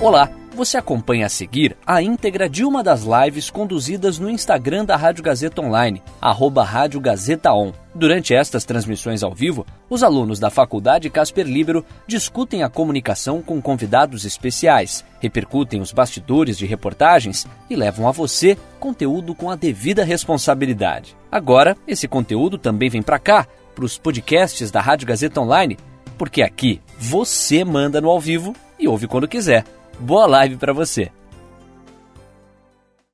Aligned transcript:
Olá, 0.00 0.30
você 0.54 0.76
acompanha 0.76 1.26
a 1.26 1.28
seguir 1.28 1.76
a 1.84 2.00
íntegra 2.00 2.48
de 2.48 2.64
uma 2.64 2.84
das 2.84 3.02
lives 3.02 3.50
conduzidas 3.50 4.16
no 4.16 4.30
Instagram 4.30 4.84
da 4.84 4.94
Rádio 4.94 5.24
Gazeta 5.24 5.60
Online, 5.60 6.00
arroba 6.20 6.62
Rádio 6.62 7.00
Gazeta 7.00 7.52
On. 7.52 7.72
Durante 7.92 8.32
estas 8.32 8.64
transmissões 8.64 9.24
ao 9.24 9.34
vivo, 9.34 9.66
os 9.90 10.04
alunos 10.04 10.38
da 10.38 10.50
Faculdade 10.50 11.10
Casper 11.10 11.44
Libero 11.44 11.84
discutem 12.06 12.62
a 12.62 12.68
comunicação 12.68 13.42
com 13.42 13.60
convidados 13.60 14.24
especiais, 14.24 15.04
repercutem 15.18 15.80
os 15.80 15.90
bastidores 15.90 16.56
de 16.56 16.64
reportagens 16.64 17.44
e 17.68 17.74
levam 17.74 18.06
a 18.06 18.12
você 18.12 18.56
conteúdo 18.78 19.34
com 19.34 19.50
a 19.50 19.56
devida 19.56 20.04
responsabilidade. 20.04 21.16
Agora, 21.30 21.76
esse 21.88 22.06
conteúdo 22.06 22.56
também 22.56 22.88
vem 22.88 23.02
para 23.02 23.18
cá, 23.18 23.48
para 23.74 23.84
os 23.84 23.98
podcasts 23.98 24.70
da 24.70 24.80
Rádio 24.80 25.08
Gazeta 25.08 25.40
Online, 25.40 25.76
porque 26.16 26.40
aqui 26.40 26.80
você 26.96 27.64
manda 27.64 28.00
no 28.00 28.08
ao 28.08 28.20
vivo 28.20 28.54
e 28.78 28.86
ouve 28.86 29.08
quando 29.08 29.26
quiser. 29.26 29.64
Boa 30.00 30.26
live 30.26 30.56
para 30.56 30.72
você. 30.72 31.10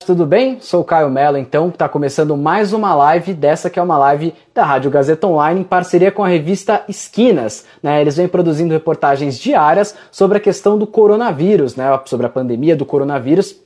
Tudo 0.05 0.27
bem? 0.27 0.59
Sou 0.61 0.85
Caio 0.85 1.09
Mello, 1.09 1.39
então, 1.39 1.69
está 1.69 1.89
começando 1.89 2.37
mais 2.37 2.75
uma 2.75 2.95
live 2.95 3.33
dessa 3.33 3.71
que 3.71 3.79
é 3.79 3.83
uma 3.83 3.97
live 3.97 4.35
da 4.53 4.63
Rádio 4.63 4.91
Gazeta 4.91 5.27
Online 5.27 5.61
em 5.61 5.65
parceria 5.65 6.13
com 6.13 6.23
a 6.23 6.29
revista 6.29 6.85
Esquinas. 6.87 7.65
Né? 7.83 8.03
Eles 8.03 8.19
vêm 8.19 8.29
produzindo 8.29 8.75
reportagens 8.75 9.39
diárias 9.39 9.97
sobre 10.13 10.37
a 10.37 10.41
questão 10.41 10.77
do 10.77 10.87
coronavírus, 10.87 11.75
né? 11.75 11.87
sobre 12.05 12.27
a 12.27 12.29
pandemia 12.29 12.77
do 12.77 12.85
coronavírus 12.85 13.64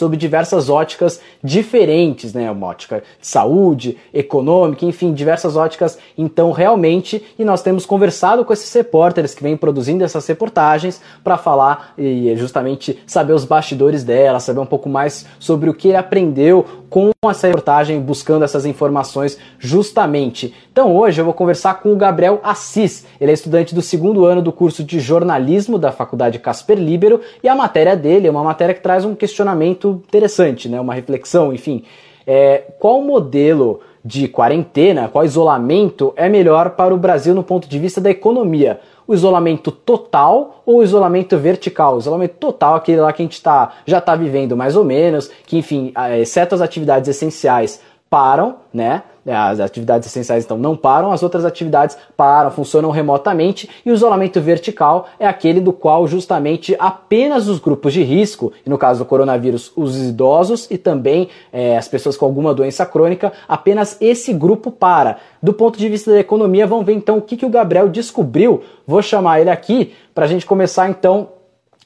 sob 0.00 0.16
diversas 0.16 0.70
óticas 0.70 1.20
diferentes, 1.44 2.32
né? 2.32 2.50
Uma 2.50 2.68
ótica 2.68 3.02
de 3.20 3.26
saúde, 3.26 3.98
econômica, 4.14 4.86
enfim, 4.86 5.12
diversas 5.12 5.56
óticas. 5.56 5.98
Então, 6.16 6.52
realmente, 6.52 7.22
e 7.38 7.44
nós 7.44 7.60
temos 7.60 7.84
conversado 7.84 8.42
com 8.42 8.50
esses 8.50 8.72
repórteres 8.72 9.34
que 9.34 9.42
vêm 9.42 9.58
produzindo 9.58 10.02
essas 10.02 10.26
reportagens 10.26 11.02
para 11.22 11.36
falar 11.36 11.92
e 11.98 12.34
justamente 12.34 12.98
saber 13.06 13.34
os 13.34 13.44
bastidores 13.44 14.02
dela, 14.02 14.40
saber 14.40 14.60
um 14.60 14.66
pouco 14.66 14.88
mais 14.88 15.26
sobre 15.38 15.68
o 15.68 15.74
que 15.74 15.88
ele 15.88 15.98
aprendeu 15.98 16.64
com 16.88 17.10
essa 17.28 17.46
reportagem, 17.46 18.00
buscando 18.00 18.44
essas 18.44 18.64
informações 18.64 19.38
justamente. 19.58 20.54
Então, 20.72 20.96
hoje 20.96 21.20
eu 21.20 21.24
vou 21.24 21.34
conversar 21.34 21.74
com 21.74 21.92
o 21.92 21.96
Gabriel 21.96 22.40
Assis. 22.42 23.06
Ele 23.20 23.30
é 23.30 23.34
estudante 23.34 23.74
do 23.74 23.82
segundo 23.82 24.24
ano 24.24 24.40
do 24.40 24.50
curso 24.50 24.82
de 24.82 24.98
jornalismo 24.98 25.78
da 25.78 25.92
Faculdade 25.92 26.38
Casper 26.38 26.78
Libero 26.78 27.20
e 27.44 27.48
a 27.48 27.54
matéria 27.54 27.94
dele 27.94 28.26
é 28.26 28.30
uma 28.30 28.42
matéria 28.42 28.74
que 28.74 28.80
traz 28.80 29.04
um 29.04 29.14
questionamento 29.14 29.89
interessante, 29.90 30.68
né? 30.68 30.80
Uma 30.80 30.94
reflexão, 30.94 31.52
enfim. 31.52 31.84
É, 32.26 32.64
qual 32.78 33.02
modelo 33.02 33.80
de 34.04 34.28
quarentena, 34.28 35.08
qual 35.08 35.24
isolamento 35.24 36.12
é 36.16 36.28
melhor 36.28 36.70
para 36.70 36.94
o 36.94 36.98
Brasil 36.98 37.34
no 37.34 37.42
ponto 37.42 37.68
de 37.68 37.78
vista 37.78 38.00
da 38.00 38.10
economia? 38.10 38.80
O 39.06 39.14
isolamento 39.14 39.72
total 39.72 40.62
ou 40.64 40.78
o 40.78 40.82
isolamento 40.82 41.36
vertical? 41.36 41.96
O 41.96 41.98
isolamento 41.98 42.34
total, 42.38 42.76
aquele 42.76 43.00
lá 43.00 43.12
que 43.12 43.22
a 43.22 43.24
gente 43.24 43.42
tá, 43.42 43.72
já 43.84 43.98
está 43.98 44.14
vivendo 44.14 44.56
mais 44.56 44.76
ou 44.76 44.84
menos, 44.84 45.30
que 45.46 45.58
enfim, 45.58 45.92
exceto 46.20 46.54
as 46.54 46.60
atividades 46.60 47.08
essenciais, 47.08 47.80
param, 48.10 48.56
né? 48.74 49.04
É, 49.24 49.36
as 49.36 49.60
atividades 49.60 50.08
essenciais 50.08 50.44
então 50.44 50.58
não 50.58 50.74
param, 50.74 51.12
as 51.12 51.22
outras 51.22 51.44
atividades 51.44 51.96
param, 52.16 52.50
funcionam 52.50 52.90
remotamente 52.90 53.68
e 53.84 53.90
o 53.90 53.94
isolamento 53.94 54.40
vertical 54.40 55.06
é 55.20 55.26
aquele 55.26 55.60
do 55.60 55.72
qual 55.72 56.08
justamente 56.08 56.74
apenas 56.78 57.46
os 57.46 57.60
grupos 57.60 57.92
de 57.92 58.02
risco, 58.02 58.52
e 58.66 58.70
no 58.70 58.78
caso 58.78 59.00
do 59.00 59.04
coronavírus, 59.04 59.70
os 59.76 59.96
idosos 59.96 60.66
e 60.70 60.76
também 60.76 61.28
é, 61.52 61.76
as 61.76 61.86
pessoas 61.86 62.16
com 62.16 62.24
alguma 62.24 62.52
doença 62.52 62.84
crônica, 62.84 63.32
apenas 63.46 63.96
esse 64.00 64.32
grupo 64.32 64.72
para. 64.72 65.18
Do 65.40 65.52
ponto 65.52 65.78
de 65.78 65.88
vista 65.88 66.10
da 66.10 66.18
economia, 66.18 66.66
vamos 66.66 66.86
ver 66.86 66.94
então 66.94 67.18
o 67.18 67.22
que, 67.22 67.36
que 67.36 67.46
o 67.46 67.50
Gabriel 67.50 67.88
descobriu. 67.88 68.62
Vou 68.86 69.02
chamar 69.02 69.40
ele 69.40 69.50
aqui 69.50 69.94
para 70.14 70.24
a 70.24 70.28
gente 70.28 70.44
começar 70.44 70.88
então 70.88 71.28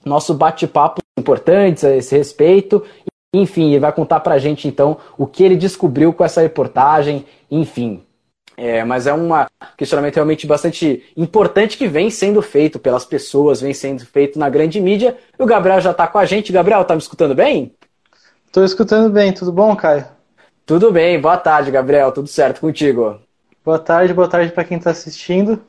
nosso 0.04 0.32
bate-papo 0.32 1.02
importantes 1.18 1.84
a 1.84 1.94
esse 1.94 2.16
respeito 2.16 2.82
enfim, 3.38 3.70
ele 3.70 3.80
vai 3.80 3.92
contar 3.92 4.20
pra 4.20 4.38
gente 4.38 4.68
então 4.68 4.98
o 5.18 5.26
que 5.26 5.42
ele 5.42 5.56
descobriu 5.56 6.12
com 6.12 6.24
essa 6.24 6.40
reportagem, 6.40 7.26
enfim. 7.50 8.02
É, 8.56 8.84
mas 8.84 9.06
é 9.06 9.12
um 9.12 9.30
questionamento 9.76 10.14
realmente 10.14 10.46
bastante 10.46 11.02
importante 11.16 11.76
que 11.76 11.88
vem 11.88 12.08
sendo 12.08 12.40
feito 12.40 12.78
pelas 12.78 13.04
pessoas, 13.04 13.60
vem 13.60 13.74
sendo 13.74 14.06
feito 14.06 14.38
na 14.38 14.48
grande 14.48 14.80
mídia. 14.80 15.16
E 15.36 15.42
o 15.42 15.46
Gabriel 15.46 15.80
já 15.80 15.90
está 15.90 16.06
com 16.06 16.18
a 16.18 16.24
gente. 16.24 16.52
Gabriel, 16.52 16.84
tá 16.84 16.94
me 16.94 17.00
escutando 17.00 17.34
bem? 17.34 17.74
Estou 18.46 18.64
escutando 18.64 19.10
bem, 19.10 19.32
tudo 19.32 19.50
bom, 19.50 19.74
Caio? 19.74 20.06
Tudo 20.64 20.92
bem, 20.92 21.20
boa 21.20 21.36
tarde, 21.36 21.70
Gabriel, 21.70 22.12
tudo 22.12 22.28
certo 22.28 22.60
contigo? 22.60 23.20
Boa 23.64 23.78
tarde, 23.78 24.14
boa 24.14 24.28
tarde 24.28 24.52
para 24.52 24.64
quem 24.64 24.78
está 24.78 24.90
assistindo. 24.90 25.60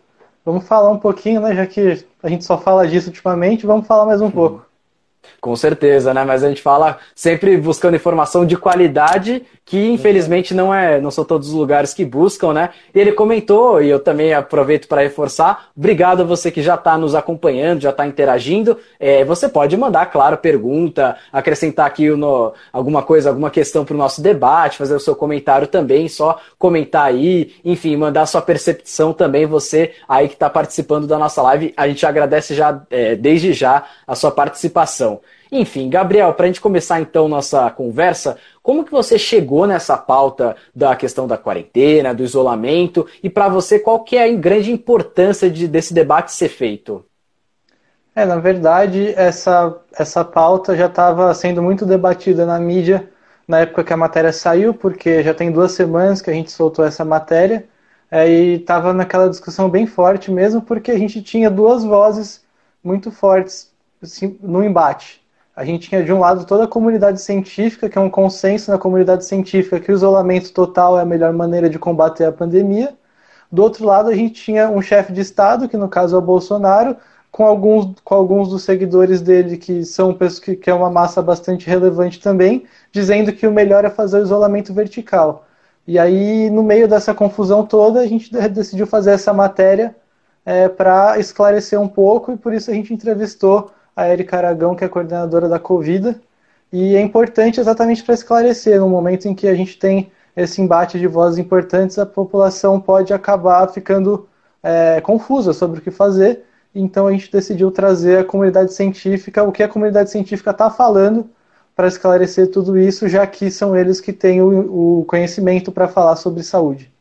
Vamos 0.46 0.68
falar 0.68 0.92
um 0.92 1.00
pouquinho, 1.00 1.42
né? 1.42 1.56
Já 1.56 1.66
que 1.66 2.06
a 2.22 2.30
gente 2.30 2.46
só 2.46 2.58
fala 2.58 2.88
disso 2.88 3.08
ultimamente, 3.08 3.66
vamos 3.66 3.88
falar 3.88 4.06
mais 4.06 4.22
um 4.22 4.30
pouco. 4.30 4.66
Com 5.42 5.56
certeza, 5.56 6.14
né? 6.14 6.24
Mas 6.24 6.44
a 6.44 6.48
gente 6.48 6.62
fala 6.62 6.98
sempre 7.14 7.58
buscando 7.58 7.96
informação 7.96 8.46
de 8.46 8.58
qualidade, 8.58 9.44
que 9.66 9.90
infelizmente 9.90 10.54
não 10.54 10.74
é, 10.74 11.02
não 11.02 11.10
são 11.10 11.26
todos 11.26 11.50
os 11.50 11.54
lugares 11.54 11.94
que 11.94 12.06
buscam, 12.06 12.54
né? 12.54 12.70
E 12.94 13.00
ele 13.00 13.12
comentou, 13.12 13.82
e 13.82 13.90
eu 13.90 14.00
também 14.00 14.34
aproveito 14.34 14.88
para 14.88 15.02
reforçar, 15.02 15.70
obrigado 15.76 16.22
a 16.22 16.24
você 16.24 16.52
que 16.52 16.62
já 16.62 16.76
está 16.76 16.98
nos 16.98 17.16
acompanhando, 17.16 17.82
já 17.82 17.90
está 17.90 18.06
interagindo. 18.06 18.78
É, 19.00 19.26
você 19.26 19.50
pode 19.50 19.76
mandar, 19.76 20.06
claro, 20.08 20.38
pergunta, 20.38 21.18
acrescentar 21.34 21.88
aqui 21.88 22.10
no, 22.12 22.54
alguma 22.72 23.02
coisa, 23.02 23.30
alguma 23.30 23.50
questão 23.50 23.84
para 23.84 23.96
o 23.96 23.98
nosso 23.98 24.22
debate, 24.22 24.78
fazer 24.78 24.96
o 24.96 25.00
seu 25.00 25.16
comentário 25.16 25.68
também, 25.68 26.08
só 26.08 26.40
comentar 26.60 27.08
aí, 27.08 27.54
enfim, 27.64 27.96
mandar 27.96 28.26
sua 28.28 28.42
percepção 28.42 29.14
também, 29.14 29.46
você 29.46 29.94
aí 30.08 30.28
que 30.28 30.36
está 30.36 30.50
participando 30.50 31.08
da 31.08 31.18
nossa 31.18 31.42
live. 31.42 31.74
A 31.76 31.88
gente 31.88 32.06
agradece 32.06 32.54
já, 32.54 32.82
é, 32.90 33.16
desde 33.16 33.54
já, 33.54 33.84
a 34.06 34.16
sua 34.16 34.32
participação. 34.32 35.15
Enfim, 35.52 35.90
Gabriel, 35.90 36.34
para 36.34 36.46
a 36.46 36.48
gente 36.48 36.62
começar 36.62 37.00
então 37.00 37.28
nossa 37.28 37.70
conversa, 37.70 38.38
como 38.64 38.84
que 38.84 38.92
você 38.92 39.18
chegou 39.18 39.68
nessa 39.68 39.98
pauta 39.98 40.56
da 40.74 40.96
questão 40.96 41.28
da 41.28 41.38
quarentena, 41.38 42.14
do 42.14 42.24
isolamento, 42.24 43.08
e 43.22 43.30
para 43.30 43.48
você 43.48 43.80
qual 43.80 44.04
que 44.04 44.18
é 44.18 44.26
a 44.26 44.36
grande 44.36 44.72
importância 44.72 45.50
de, 45.50 45.68
desse 45.68 45.94
debate 45.94 46.32
ser 46.32 46.50
feito? 46.50 47.06
É, 48.16 48.26
na 48.26 48.38
verdade, 48.38 49.14
essa, 49.18 49.78
essa 49.98 50.24
pauta 50.24 50.76
já 50.76 50.86
estava 50.86 51.34
sendo 51.34 51.62
muito 51.62 51.86
debatida 51.86 52.46
na 52.46 52.60
mídia 52.60 53.10
na 53.48 53.60
época 53.60 53.84
que 53.84 53.94
a 53.94 53.98
matéria 53.98 54.34
saiu, 54.34 54.74
porque 54.74 55.22
já 55.24 55.34
tem 55.34 55.52
duas 55.52 55.74
semanas 55.74 56.22
que 56.22 56.30
a 56.30 56.34
gente 56.34 56.52
soltou 56.52 56.84
essa 56.84 57.06
matéria, 57.06 57.68
é, 58.10 58.30
e 58.30 58.56
estava 58.56 58.94
naquela 58.94 59.30
discussão 59.30 59.70
bem 59.70 59.86
forte 59.86 60.32
mesmo, 60.32 60.62
porque 60.62 60.92
a 60.92 60.98
gente 60.98 61.22
tinha 61.22 61.50
duas 61.50 61.84
vozes 61.84 62.44
muito 62.84 63.12
fortes 63.12 63.72
assim, 64.02 64.38
no 64.42 64.64
embate. 64.64 65.25
A 65.56 65.64
gente 65.64 65.88
tinha 65.90 66.04
de 66.04 66.12
um 66.12 66.20
lado 66.20 66.46
toda 66.46 66.66
a 66.66 66.68
comunidade 66.68 67.22
científica, 67.22 67.88
que 67.90 67.98
é 67.98 68.02
um 68.02 68.10
consenso 68.10 68.70
na 68.70 68.78
comunidade 68.78 69.24
científica 69.24 69.80
que 69.80 69.92
o 69.92 69.96
isolamento 69.96 70.52
total 70.52 71.00
é 71.00 71.02
a 71.02 71.06
melhor 71.06 71.32
maneira 71.32 71.70
de 71.70 71.80
combater 71.80 72.26
a 72.26 72.32
pandemia. 72.32 72.94
Do 73.50 73.64
outro 73.64 73.86
lado, 73.86 74.10
a 74.10 74.16
gente 74.16 74.34
tinha 74.34 74.70
um 74.70 74.82
chefe 74.82 75.14
de 75.14 75.22
Estado, 75.22 75.70
que 75.70 75.78
no 75.78 75.88
caso 75.88 76.16
é 76.16 76.20
o 76.20 76.22
Bolsonaro, 76.22 76.98
com 77.32 77.46
alguns, 77.46 77.96
com 78.04 78.16
alguns 78.16 78.50
dos 78.50 78.64
seguidores 78.64 79.22
dele, 79.22 79.58
que 79.58 79.86
são 79.86 80.14
que, 80.14 80.58
que 80.58 80.70
é 80.70 80.74
uma 80.74 80.90
massa 80.90 81.22
bastante 81.22 81.68
relevante 81.68 82.20
também, 82.20 82.66
dizendo 82.92 83.32
que 83.32 83.48
o 83.48 83.52
melhor 83.52 83.86
é 83.86 83.90
fazer 83.90 84.20
o 84.20 84.24
isolamento 84.24 84.74
vertical. 84.74 85.46
E 85.88 85.98
aí, 85.98 86.50
no 86.50 86.64
meio 86.64 86.88
dessa 86.88 87.14
confusão 87.14 87.66
toda, 87.66 88.02
a 88.02 88.08
gente 88.08 88.32
decidiu 88.50 88.88
fazer 88.88 89.12
essa 89.12 89.34
matéria 89.34 89.96
é, 90.46 90.68
para 90.68 91.18
esclarecer 91.18 91.80
um 91.80 91.88
pouco, 91.88 92.34
e 92.34 92.38
por 92.38 92.54
isso 92.54 92.70
a 92.72 92.74
gente 92.74 92.94
entrevistou 92.94 93.72
a 93.96 94.10
Erika 94.10 94.38
Aragão, 94.38 94.76
que 94.76 94.84
é 94.84 94.88
coordenadora 94.88 95.48
da 95.48 95.60
Covida, 95.60 96.20
e 96.72 96.96
é 96.96 97.02
importante 97.02 97.60
exatamente 97.60 98.04
para 98.04 98.14
esclarecer, 98.14 98.80
no 98.80 98.90
momento 98.90 99.28
em 99.28 99.36
que 99.36 99.48
a 99.48 99.56
gente 99.56 99.78
tem 99.78 100.12
esse 100.36 100.62
embate 100.62 101.00
de 101.00 101.08
vozes 101.08 101.40
importantes, 101.40 101.98
a 101.98 102.06
população 102.06 102.80
pode 102.80 103.14
acabar 103.14 103.68
ficando 103.70 104.28
é, 104.62 105.00
confusa 105.00 105.54
sobre 105.54 105.80
o 105.80 105.82
que 105.82 105.92
fazer, 105.92 106.44
então 106.74 107.08
a 107.08 107.12
gente 107.12 107.32
decidiu 107.32 107.72
trazer 107.72 108.20
a 108.20 108.24
comunidade 108.26 108.74
científica, 108.74 109.44
o 109.44 109.52
que 109.52 109.64
a 109.64 109.70
comunidade 109.70 110.12
científica 110.12 110.52
está 110.52 110.70
falando, 110.70 111.30
para 111.76 111.88
esclarecer 111.88 112.50
tudo 112.50 112.78
isso, 112.78 113.08
já 113.08 113.28
que 113.28 113.52
são 113.52 113.76
eles 113.76 114.00
que 114.00 114.14
têm 114.14 114.42
o, 114.42 115.00
o 115.02 115.06
conhecimento 115.06 115.72
para 115.72 115.88
falar 115.88 116.16
sobre 116.16 116.42
saúde. 116.42 116.92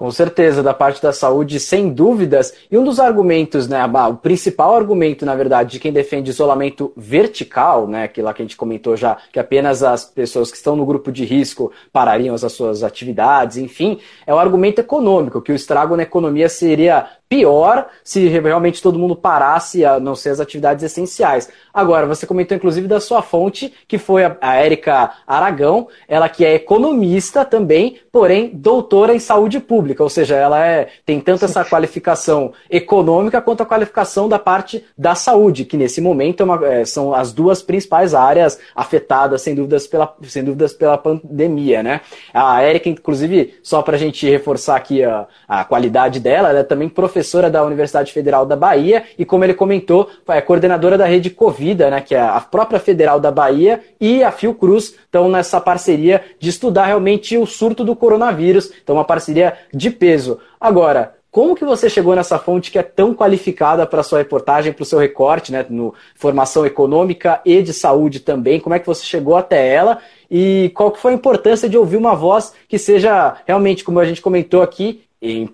Com 0.00 0.10
certeza, 0.10 0.62
da 0.62 0.72
parte 0.72 1.02
da 1.02 1.12
saúde, 1.12 1.60
sem 1.60 1.90
dúvidas. 1.90 2.54
E 2.70 2.78
um 2.78 2.82
dos 2.82 2.98
argumentos, 2.98 3.68
né, 3.68 3.84
o 3.84 4.14
principal 4.14 4.74
argumento, 4.74 5.26
na 5.26 5.34
verdade, 5.34 5.72
de 5.72 5.78
quem 5.78 5.92
defende 5.92 6.30
isolamento 6.30 6.90
vertical, 6.96 7.86
né, 7.86 8.08
que 8.08 8.22
lá 8.22 8.32
que 8.32 8.40
a 8.40 8.44
gente 8.46 8.56
comentou 8.56 8.96
já, 8.96 9.18
que 9.30 9.38
apenas 9.38 9.82
as 9.82 10.06
pessoas 10.06 10.50
que 10.50 10.56
estão 10.56 10.74
no 10.74 10.86
grupo 10.86 11.12
de 11.12 11.26
risco 11.26 11.70
parariam 11.92 12.34
as 12.34 12.50
suas 12.50 12.82
atividades, 12.82 13.58
enfim, 13.58 13.98
é 14.26 14.32
o 14.32 14.38
argumento 14.38 14.78
econômico, 14.78 15.42
que 15.42 15.52
o 15.52 15.54
estrago 15.54 15.94
na 15.94 16.04
economia 16.04 16.48
seria 16.48 17.06
pior 17.28 17.86
se 18.02 18.26
realmente 18.26 18.82
todo 18.82 18.98
mundo 18.98 19.14
parasse 19.14 19.84
a 19.84 20.00
não 20.00 20.16
ser 20.16 20.30
as 20.30 20.40
atividades 20.40 20.82
essenciais. 20.82 21.48
Agora, 21.72 22.04
você 22.04 22.26
comentou 22.26 22.56
inclusive 22.56 22.88
da 22.88 22.98
sua 22.98 23.22
fonte, 23.22 23.72
que 23.86 23.98
foi 23.98 24.24
a 24.24 24.56
Érica 24.56 25.12
Aragão, 25.24 25.86
ela 26.08 26.28
que 26.28 26.44
é 26.44 26.54
economista 26.54 27.44
também, 27.44 27.98
porém 28.10 28.50
doutora 28.52 29.14
em 29.14 29.20
saúde 29.20 29.60
pública 29.60 29.89
pública, 29.90 30.02
ou 30.02 30.08
seja, 30.08 30.36
ela 30.36 30.64
é, 30.64 30.88
tem 31.04 31.20
tanto 31.20 31.44
essa 31.44 31.64
qualificação 31.64 32.52
econômica 32.70 33.40
quanto 33.40 33.62
a 33.62 33.66
qualificação 33.66 34.28
da 34.28 34.38
parte 34.38 34.84
da 34.96 35.14
saúde, 35.14 35.64
que 35.64 35.76
nesse 35.76 36.00
momento 36.00 36.42
é 36.42 36.44
uma, 36.44 36.66
é, 36.66 36.84
são 36.84 37.14
as 37.14 37.32
duas 37.32 37.62
principais 37.62 38.14
áreas 38.14 38.58
afetadas, 38.74 39.42
sem 39.42 39.54
dúvidas, 39.54 39.86
pela, 39.86 40.14
sem 40.22 40.44
dúvidas, 40.44 40.72
pela 40.72 40.96
pandemia. 40.96 41.82
Né? 41.82 42.00
A 42.32 42.62
Érica, 42.62 42.88
inclusive, 42.88 43.54
só 43.62 43.82
para 43.82 43.96
a 43.96 43.98
gente 43.98 44.28
reforçar 44.28 44.76
aqui 44.76 45.02
a, 45.02 45.26
a 45.48 45.64
qualidade 45.64 46.20
dela, 46.20 46.50
ela 46.50 46.60
é 46.60 46.64
também 46.64 46.88
professora 46.88 47.50
da 47.50 47.62
Universidade 47.64 48.12
Federal 48.12 48.46
da 48.46 48.56
Bahia 48.56 49.04
e, 49.18 49.24
como 49.24 49.44
ele 49.44 49.54
comentou, 49.54 50.08
é 50.28 50.40
coordenadora 50.40 50.96
da 50.96 51.06
rede 51.06 51.30
Covida, 51.30 51.90
né, 51.90 52.00
que 52.00 52.14
é 52.14 52.20
a 52.20 52.40
própria 52.40 52.78
Federal 52.78 53.20
da 53.20 53.30
Bahia 53.30 53.80
e 54.00 54.22
a 54.22 54.30
Fiocruz 54.30 54.94
estão 55.04 55.28
nessa 55.28 55.60
parceria 55.60 56.22
de 56.38 56.48
estudar 56.48 56.86
realmente 56.86 57.36
o 57.36 57.46
surto 57.46 57.84
do 57.84 57.96
coronavírus. 57.96 58.70
Então, 58.82 58.96
uma 58.96 59.04
parceria 59.04 59.56
de 59.72 59.90
peso. 59.90 60.38
Agora, 60.60 61.14
como 61.30 61.54
que 61.54 61.64
você 61.64 61.88
chegou 61.88 62.16
nessa 62.16 62.38
fonte 62.38 62.70
que 62.70 62.78
é 62.78 62.82
tão 62.82 63.14
qualificada 63.14 63.86
para 63.86 64.02
sua 64.02 64.18
reportagem, 64.18 64.72
para 64.72 64.82
o 64.82 64.86
seu 64.86 64.98
recorte, 64.98 65.52
né, 65.52 65.64
no 65.68 65.94
formação 66.16 66.66
econômica 66.66 67.40
e 67.44 67.62
de 67.62 67.72
saúde 67.72 68.20
também? 68.20 68.58
Como 68.58 68.74
é 68.74 68.78
que 68.80 68.86
você 68.86 69.04
chegou 69.04 69.36
até 69.36 69.72
ela 69.72 69.98
e 70.30 70.72
qual 70.74 70.90
que 70.90 70.98
foi 70.98 71.12
a 71.12 71.14
importância 71.14 71.68
de 71.68 71.78
ouvir 71.78 71.96
uma 71.96 72.16
voz 72.16 72.52
que 72.68 72.78
seja 72.78 73.36
realmente, 73.46 73.84
como 73.84 74.00
a 74.00 74.04
gente 74.04 74.20
comentou 74.20 74.60
aqui, 74.60 75.04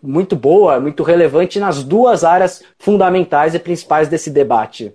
muito 0.02 0.34
boa, 0.34 0.80
muito 0.80 1.02
relevante 1.02 1.58
nas 1.58 1.82
duas 1.82 2.24
áreas 2.24 2.62
fundamentais 2.78 3.54
e 3.54 3.58
principais 3.58 4.08
desse 4.08 4.30
debate? 4.30 4.94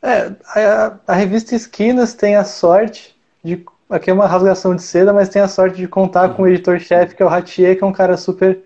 É, 0.00 0.32
a, 0.54 0.98
a 1.06 1.14
revista 1.14 1.54
Esquinas 1.54 2.14
tem 2.14 2.36
a 2.36 2.44
sorte 2.44 3.16
de. 3.42 3.64
Aqui 3.88 4.10
é 4.10 4.12
uma 4.12 4.26
rasgação 4.26 4.76
de 4.76 4.82
seda, 4.82 5.14
mas 5.14 5.30
tem 5.30 5.40
a 5.40 5.48
sorte 5.48 5.78
de 5.78 5.88
contar 5.88 6.28
uhum. 6.28 6.34
com 6.34 6.42
o 6.42 6.48
editor-chefe, 6.48 7.14
que 7.14 7.22
é 7.22 7.26
o 7.26 7.28
Ratier, 7.28 7.76
que 7.76 7.82
é 7.82 7.86
um 7.86 7.92
cara 7.92 8.18
super, 8.18 8.60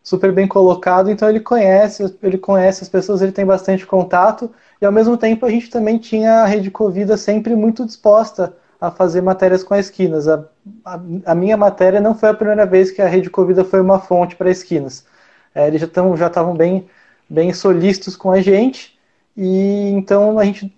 super 0.00 0.30
bem 0.32 0.46
colocado, 0.46 1.10
então 1.10 1.28
ele 1.28 1.40
conhece, 1.40 2.16
ele 2.22 2.38
conhece 2.38 2.84
as 2.84 2.88
pessoas, 2.88 3.20
ele 3.20 3.32
tem 3.32 3.44
bastante 3.44 3.84
contato, 3.84 4.48
e 4.80 4.86
ao 4.86 4.92
mesmo 4.92 5.16
tempo 5.16 5.44
a 5.44 5.50
gente 5.50 5.70
também 5.70 5.98
tinha 5.98 6.42
a 6.42 6.46
Rede 6.46 6.70
Covida 6.70 7.16
sempre 7.16 7.56
muito 7.56 7.84
disposta 7.84 8.54
a 8.80 8.92
fazer 8.92 9.20
matérias 9.20 9.64
com 9.64 9.74
a 9.74 9.78
Esquinas. 9.78 10.28
A, 10.28 10.44
a, 10.84 11.00
a 11.26 11.34
minha 11.34 11.56
matéria 11.56 12.00
não 12.00 12.14
foi 12.14 12.28
a 12.28 12.34
primeira 12.34 12.64
vez 12.64 12.92
que 12.92 13.02
a 13.02 13.08
Rede 13.08 13.28
Covida 13.28 13.64
foi 13.64 13.80
uma 13.80 13.98
fonte 13.98 14.36
para 14.36 14.50
Esquinas. 14.50 15.04
É, 15.52 15.66
eles 15.66 15.80
já 15.80 15.86
estavam 15.86 16.16
já 16.16 16.30
bem, 16.56 16.88
bem 17.28 17.52
solícitos 17.52 18.14
com 18.14 18.30
a 18.30 18.40
gente, 18.40 18.96
e 19.36 19.90
então 19.90 20.38
a 20.38 20.44
gente 20.44 20.72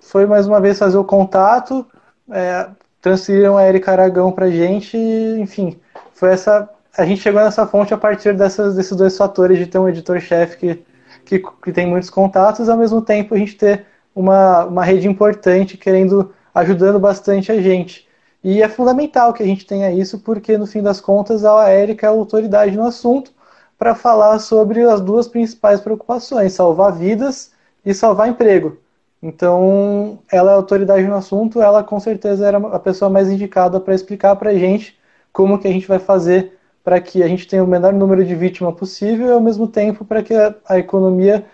foi 0.00 0.24
mais 0.24 0.46
uma 0.46 0.58
vez 0.58 0.78
fazer 0.78 0.96
o 0.96 1.04
contato, 1.04 1.86
é, 2.30 2.66
transferiram 3.06 3.56
a 3.56 3.64
Erika 3.64 3.92
Aragão 3.92 4.32
para 4.32 4.46
a 4.46 4.50
gente, 4.50 4.96
e, 4.96 5.38
enfim, 5.38 5.78
foi 6.12 6.30
essa. 6.30 6.68
A 6.98 7.04
gente 7.04 7.20
chegou 7.20 7.40
nessa 7.40 7.64
fonte 7.64 7.94
a 7.94 7.96
partir 7.96 8.34
dessas, 8.34 8.74
desses 8.74 8.96
dois 8.96 9.16
fatores 9.16 9.58
de 9.58 9.66
ter 9.68 9.78
um 9.78 9.88
editor-chefe 9.88 10.56
que, 10.56 10.84
que, 11.24 11.38
que, 11.62 11.72
tem 11.72 11.86
muitos 11.86 12.10
contatos, 12.10 12.68
ao 12.68 12.76
mesmo 12.76 13.00
tempo 13.00 13.32
a 13.32 13.38
gente 13.38 13.54
ter 13.54 13.86
uma, 14.12 14.64
uma 14.64 14.84
rede 14.84 15.06
importante 15.06 15.76
querendo, 15.76 16.34
ajudando 16.52 16.98
bastante 16.98 17.52
a 17.52 17.62
gente. 17.62 18.08
E 18.42 18.60
é 18.60 18.68
fundamental 18.68 19.32
que 19.32 19.42
a 19.42 19.46
gente 19.46 19.64
tenha 19.64 19.92
isso, 19.92 20.18
porque 20.18 20.58
no 20.58 20.66
fim 20.66 20.82
das 20.82 21.00
contas 21.00 21.44
a 21.44 21.72
Erika 21.72 22.06
é 22.06 22.08
a 22.08 22.12
autoridade 22.12 22.76
no 22.76 22.86
assunto 22.86 23.30
para 23.78 23.94
falar 23.94 24.40
sobre 24.40 24.82
as 24.82 25.00
duas 25.00 25.28
principais 25.28 25.80
preocupações, 25.80 26.54
salvar 26.54 26.92
vidas 26.92 27.52
e 27.84 27.94
salvar 27.94 28.28
emprego. 28.28 28.78
Então, 29.22 30.18
ela 30.30 30.52
é 30.52 30.54
autoridade 30.54 31.06
no 31.06 31.14
assunto, 31.14 31.60
ela 31.60 31.82
com 31.82 31.98
certeza 31.98 32.46
era 32.46 32.58
a 32.58 32.78
pessoa 32.78 33.10
mais 33.10 33.30
indicada 33.30 33.80
para 33.80 33.94
explicar 33.94 34.36
para 34.36 34.50
a 34.50 34.54
gente 34.54 34.98
como 35.32 35.58
que 35.58 35.66
a 35.66 35.72
gente 35.72 35.88
vai 35.88 35.98
fazer 35.98 36.56
para 36.86 37.00
que 37.00 37.20
a 37.20 37.26
gente 37.26 37.48
tenha 37.48 37.64
o 37.64 37.66
menor 37.66 37.92
número 37.92 38.24
de 38.24 38.32
vítimas 38.36 38.72
possível 38.76 39.26
e 39.26 39.32
ao 39.32 39.40
mesmo 39.40 39.66
tempo 39.66 40.04
para 40.04 40.22
que 40.22 40.32
a, 40.32 40.78
economia 40.78 41.44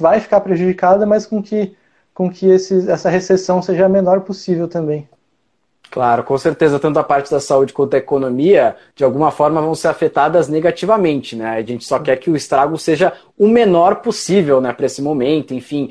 vai 0.00 0.18
ficar 0.18 0.40
prejudicada, 0.40 1.06
mas 1.06 1.24
com 1.24 1.40
que, 1.40 1.76
com 2.12 2.28
que 2.28 2.48
esse, 2.48 2.90
essa 2.90 3.08
recessão 3.08 3.62
seja 3.62 3.86
a 3.86 3.88
menor 3.88 4.22
possível 4.22 4.66
também. 4.66 5.08
Claro, 5.88 6.24
com 6.24 6.36
certeza, 6.36 6.80
tanto 6.80 6.98
a 6.98 7.04
parte 7.04 7.30
da 7.30 7.38
saúde 7.38 7.72
quanto 7.72 7.94
a 7.94 7.98
economia, 7.98 8.74
de 8.96 9.04
alguma 9.04 9.30
forma, 9.30 9.62
vão 9.62 9.74
ser 9.74 9.86
afetadas 9.86 10.48
negativamente, 10.48 11.36
né? 11.36 11.50
A 11.50 11.62
gente 11.62 11.84
só 11.84 12.00
quer 12.00 12.16
que 12.16 12.28
o 12.28 12.36
estrago 12.36 12.76
seja 12.76 13.12
o 13.38 13.46
menor 13.46 13.96
possível, 13.96 14.60
né, 14.60 14.72
para 14.72 14.86
esse 14.86 15.02
momento, 15.02 15.52
enfim, 15.52 15.90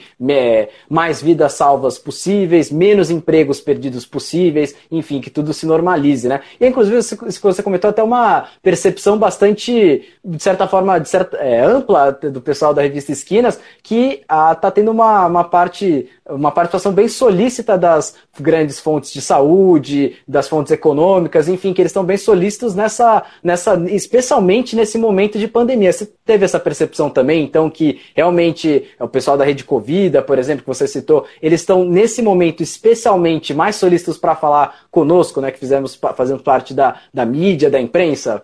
mais 0.90 1.22
vidas 1.22 1.54
salvas 1.54 2.00
possíveis, 2.00 2.72
menos 2.72 3.12
empregos 3.12 3.62
perdidos 3.62 4.06
possíveis, 4.06 4.76
enfim, 4.92 5.22
que 5.22 5.30
tudo 5.30 5.54
se 5.54 5.66
normalize, 5.66 6.28
né? 6.28 6.42
E, 6.60 6.66
inclusive, 6.68 6.98
você 7.42 7.64
comentou 7.64 7.90
até 7.90 8.02
uma 8.02 8.48
percepção 8.64 9.18
bastante, 9.18 10.04
de 10.24 10.44
certa 10.44 10.68
forma, 10.68 11.00
de 11.00 11.08
certa, 11.08 11.38
é, 11.38 11.62
ampla 11.62 12.12
do 12.12 12.42
pessoal 12.42 12.74
da 12.74 12.82
revista 12.82 13.12
Esquinas, 13.12 13.60
que 13.84 14.22
ah, 14.28 14.56
tá 14.56 14.72
tendo 14.72 14.92
uma, 14.92 15.28
uma 15.28 15.44
parte, 15.44 16.10
uma 16.28 16.52
participação 16.52 16.92
bem 16.92 17.08
solícita 17.08 17.78
das 17.78 18.16
grandes 18.40 18.80
fontes 18.80 19.14
de 19.14 19.22
saúde, 19.22 20.16
das 20.28 20.48
fontes 20.48 20.72
econômicas, 20.72 21.48
enfim, 21.48 21.74
que 21.74 21.82
eles 21.82 21.92
estão 21.92 22.04
bem 22.04 22.18
solícitos 22.18 22.74
nessa, 22.74 23.24
nessa, 23.44 23.76
especialmente 23.90 24.76
nesse 24.76 24.98
momento 24.98 25.38
de 25.38 25.48
pandemia. 25.48 25.94
Você 25.94 26.10
teve 26.26 26.46
essa 26.46 26.60
percepção 26.60 27.10
também? 27.10 27.35
Então, 27.44 27.70
que 27.70 28.02
realmente 28.16 28.90
o 29.00 29.08
pessoal 29.08 29.38
da 29.38 29.46
Rede 29.46 29.64
Covida, 29.64 30.22
por 30.22 30.38
exemplo, 30.38 30.64
que 30.64 30.68
você 30.68 30.88
citou, 30.88 31.26
eles 31.42 31.62
estão 31.62 31.86
nesse 31.86 32.22
momento 32.22 32.62
especialmente 32.62 33.54
mais 33.54 33.76
solícitos 33.76 34.18
para 34.18 34.36
falar 34.36 34.86
conosco, 34.92 35.42
né, 35.42 35.52
que 35.52 35.60
fizemos, 35.60 35.96
fazemos 35.96 36.42
parte 36.42 36.74
da, 36.74 37.00
da 37.14 37.26
mídia, 37.26 37.70
da 37.70 37.80
imprensa? 37.80 38.44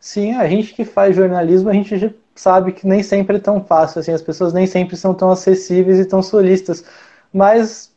Sim, 0.00 0.34
a 0.34 0.46
gente 0.46 0.74
que 0.74 0.84
faz 0.84 1.16
jornalismo, 1.16 1.68
a 1.68 1.72
gente 1.72 2.14
sabe 2.34 2.72
que 2.72 2.86
nem 2.86 3.02
sempre 3.02 3.36
é 3.36 3.40
tão 3.40 3.64
fácil, 3.64 4.00
assim, 4.00 4.12
as 4.12 4.22
pessoas 4.22 4.52
nem 4.52 4.66
sempre 4.66 4.96
são 4.96 5.14
tão 5.14 5.30
acessíveis 5.30 5.98
e 5.98 6.04
tão 6.04 6.22
solistas, 6.22 6.84
mas, 7.32 7.92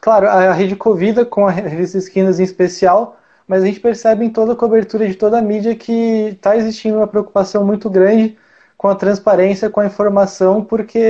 claro, 0.00 0.28
a 0.28 0.52
Rede 0.52 0.76
Covida, 0.76 1.24
com 1.24 1.46
a 1.46 1.50
revista 1.50 1.98
Esquinas 1.98 2.40
em 2.40 2.44
especial, 2.44 3.18
mas 3.46 3.62
a 3.62 3.66
gente 3.66 3.80
percebe 3.80 4.24
em 4.24 4.30
toda 4.30 4.52
a 4.52 4.56
cobertura 4.56 5.06
de 5.06 5.14
toda 5.14 5.38
a 5.38 5.42
mídia 5.42 5.74
que 5.74 6.30
está 6.30 6.56
existindo 6.56 6.96
uma 6.96 7.06
preocupação 7.06 7.64
muito 7.64 7.90
grande 7.90 8.38
com 8.82 8.88
a 8.88 8.96
transparência, 8.96 9.70
com 9.70 9.78
a 9.78 9.86
informação, 9.86 10.64
porque 10.64 11.00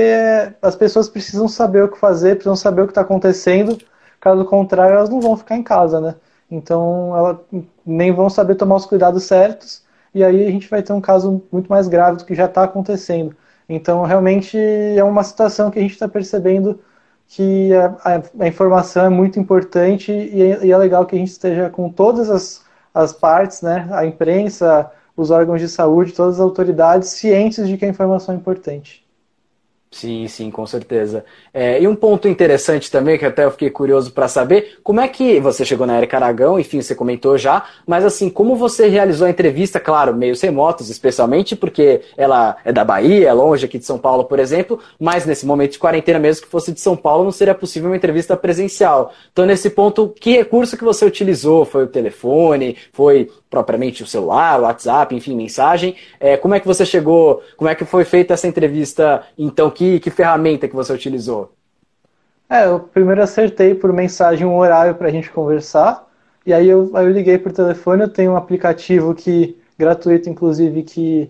as 0.61 0.75
pessoas 0.75 1.09
precisam 1.09 1.47
saber 1.47 1.83
o 1.83 1.87
que 1.89 1.97
fazer, 1.97 2.35
precisam 2.35 2.55
saber 2.55 2.83
o 2.83 2.85
que 2.85 2.91
está 2.91 3.01
acontecendo, 3.01 3.79
caso 4.21 4.45
contrário, 4.45 4.95
elas 4.95 5.09
não 5.09 5.19
vão 5.19 5.35
ficar 5.35 5.57
em 5.57 5.63
casa, 5.63 5.99
né? 5.99 6.13
Então, 6.51 7.17
elas 7.17 7.37
nem 7.83 8.11
vão 8.11 8.29
saber 8.29 8.53
tomar 8.53 8.75
os 8.75 8.85
cuidados 8.85 9.23
certos, 9.23 9.83
e 10.13 10.23
aí 10.23 10.45
a 10.45 10.51
gente 10.51 10.69
vai 10.69 10.83
ter 10.83 10.93
um 10.93 11.01
caso 11.01 11.41
muito 11.51 11.67
mais 11.67 11.87
grave 11.87 12.17
do 12.17 12.25
que 12.25 12.35
já 12.35 12.45
está 12.45 12.63
acontecendo. 12.63 13.35
Então, 13.67 14.03
realmente 14.03 14.55
é 14.55 15.03
uma 15.03 15.23
situação 15.23 15.71
que 15.71 15.79
a 15.79 15.81
gente 15.81 15.93
está 15.93 16.07
percebendo 16.07 16.79
que 17.27 17.71
a, 17.73 18.21
a, 18.39 18.47
informação 18.47 19.05
é 19.05 19.09
muito 19.09 19.39
importante 19.39 20.11
e 20.11 20.43
é, 20.43 20.63
e 20.63 20.71
é, 20.71 20.77
legal 20.77 21.07
que 21.07 21.15
a 21.15 21.19
gente 21.19 21.31
esteja 21.31 21.71
com 21.71 21.89
todas 21.89 22.29
as, 22.29 22.63
as 22.93 23.13
partes, 23.13 23.63
né? 23.63 23.87
A 23.91 24.05
imprensa, 24.05 24.91
os 25.15 25.31
órgãos 25.31 25.61
de 25.61 25.69
saúde, 25.69 26.13
todas 26.13 26.35
as 26.35 26.41
autoridades 26.41 27.09
cientes 27.09 27.67
de 27.67 27.77
que 27.77 27.85
a 27.85 27.89
informação 27.89 28.33
é 28.35 28.37
importante. 28.37 29.02
Sim, 29.93 30.27
sim, 30.27 30.49
com 30.49 30.65
certeza. 30.65 31.23
É, 31.53 31.79
e 31.79 31.87
um 31.87 31.95
ponto 31.95 32.27
interessante 32.27 32.89
também, 32.89 33.15
que 33.15 33.25
até 33.25 33.45
eu 33.45 33.51
fiquei 33.51 33.69
curioso 33.69 34.11
para 34.11 34.27
saber, 34.27 34.79
como 34.83 34.99
é 34.99 35.07
que 35.07 35.39
você 35.39 35.63
chegou 35.63 35.85
na 35.85 35.95
Erika 35.97 36.17
Aragão, 36.17 36.59
enfim, 36.59 36.81
você 36.81 36.95
comentou 36.95 37.37
já, 37.37 37.63
mas 37.85 38.03
assim, 38.03 38.27
como 38.27 38.55
você 38.55 38.87
realizou 38.87 39.27
a 39.27 39.29
entrevista, 39.29 39.79
claro, 39.79 40.15
meios 40.15 40.41
remotos, 40.41 40.89
especialmente 40.89 41.55
porque 41.55 42.01
ela 42.17 42.57
é 42.65 42.73
da 42.73 42.83
Bahia, 42.83 43.29
é 43.29 43.33
longe 43.33 43.67
aqui 43.67 43.77
de 43.77 43.85
São 43.85 43.99
Paulo, 43.99 44.23
por 44.23 44.39
exemplo, 44.39 44.79
mas 44.99 45.27
nesse 45.27 45.45
momento 45.45 45.73
de 45.73 45.79
quarentena, 45.79 46.17
mesmo 46.17 46.43
que 46.43 46.51
fosse 46.51 46.71
de 46.71 46.81
São 46.81 46.97
Paulo, 46.97 47.23
não 47.23 47.31
seria 47.31 47.53
possível 47.53 47.91
uma 47.91 47.95
entrevista 47.95 48.35
presencial. 48.35 49.13
Então, 49.31 49.45
nesse 49.45 49.69
ponto, 49.69 50.09
que 50.19 50.31
recurso 50.31 50.75
que 50.75 50.83
você 50.83 51.05
utilizou? 51.05 51.65
Foi 51.65 51.83
o 51.83 51.87
telefone? 51.87 52.75
Foi 52.91 53.29
propriamente 53.47 54.01
o 54.01 54.07
celular, 54.07 54.59
o 54.59 54.63
WhatsApp, 54.63 55.15
enfim, 55.15 55.35
mensagem? 55.35 55.95
É, 56.19 56.35
como 56.35 56.55
é 56.55 56.59
que 56.59 56.65
você 56.65 56.83
chegou, 56.83 57.43
como 57.55 57.69
é 57.69 57.75
que 57.75 57.85
foi 57.85 58.03
feita 58.03 58.33
essa 58.33 58.47
entrevista, 58.47 59.21
então, 59.37 59.69
que 59.69 59.82
que, 59.83 59.99
que 59.99 60.09
ferramenta 60.09 60.67
que 60.67 60.75
você 60.75 60.93
utilizou? 60.93 61.53
É, 62.49 62.65
eu 62.65 62.79
primeiro 62.79 63.21
acertei 63.21 63.75
por 63.75 63.91
mensagem 63.91 64.45
um 64.45 64.57
horário 64.57 64.95
para 64.95 65.07
a 65.07 65.11
gente 65.11 65.29
conversar, 65.29 66.07
e 66.45 66.53
aí 66.53 66.69
eu, 66.69 66.91
aí 66.95 67.05
eu 67.05 67.11
liguei 67.11 67.37
por 67.37 67.51
telefone, 67.51 68.03
eu 68.03 68.09
tenho 68.09 68.31
um 68.31 68.37
aplicativo 68.37 69.13
que 69.13 69.57
gratuito, 69.77 70.29
inclusive, 70.29 70.83
que 70.83 71.29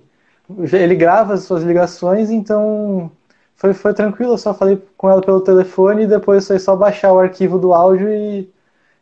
ele 0.72 0.96
grava 0.96 1.34
as 1.34 1.44
suas 1.44 1.64
ligações, 1.64 2.30
então 2.30 3.12
foi, 3.56 3.74
foi 3.74 3.94
tranquilo, 3.94 4.34
eu 4.34 4.38
só 4.38 4.54
falei 4.54 4.82
com 4.98 5.10
ela 5.10 5.22
pelo 5.22 5.42
telefone 5.42 6.04
e 6.04 6.08
depois 6.08 6.46
foi 6.48 6.60
só 6.60 6.76
baixar 6.76 7.14
o 7.14 7.20
arquivo 7.20 7.58
do 7.58 7.74
áudio 7.74 8.10
e, 8.10 8.52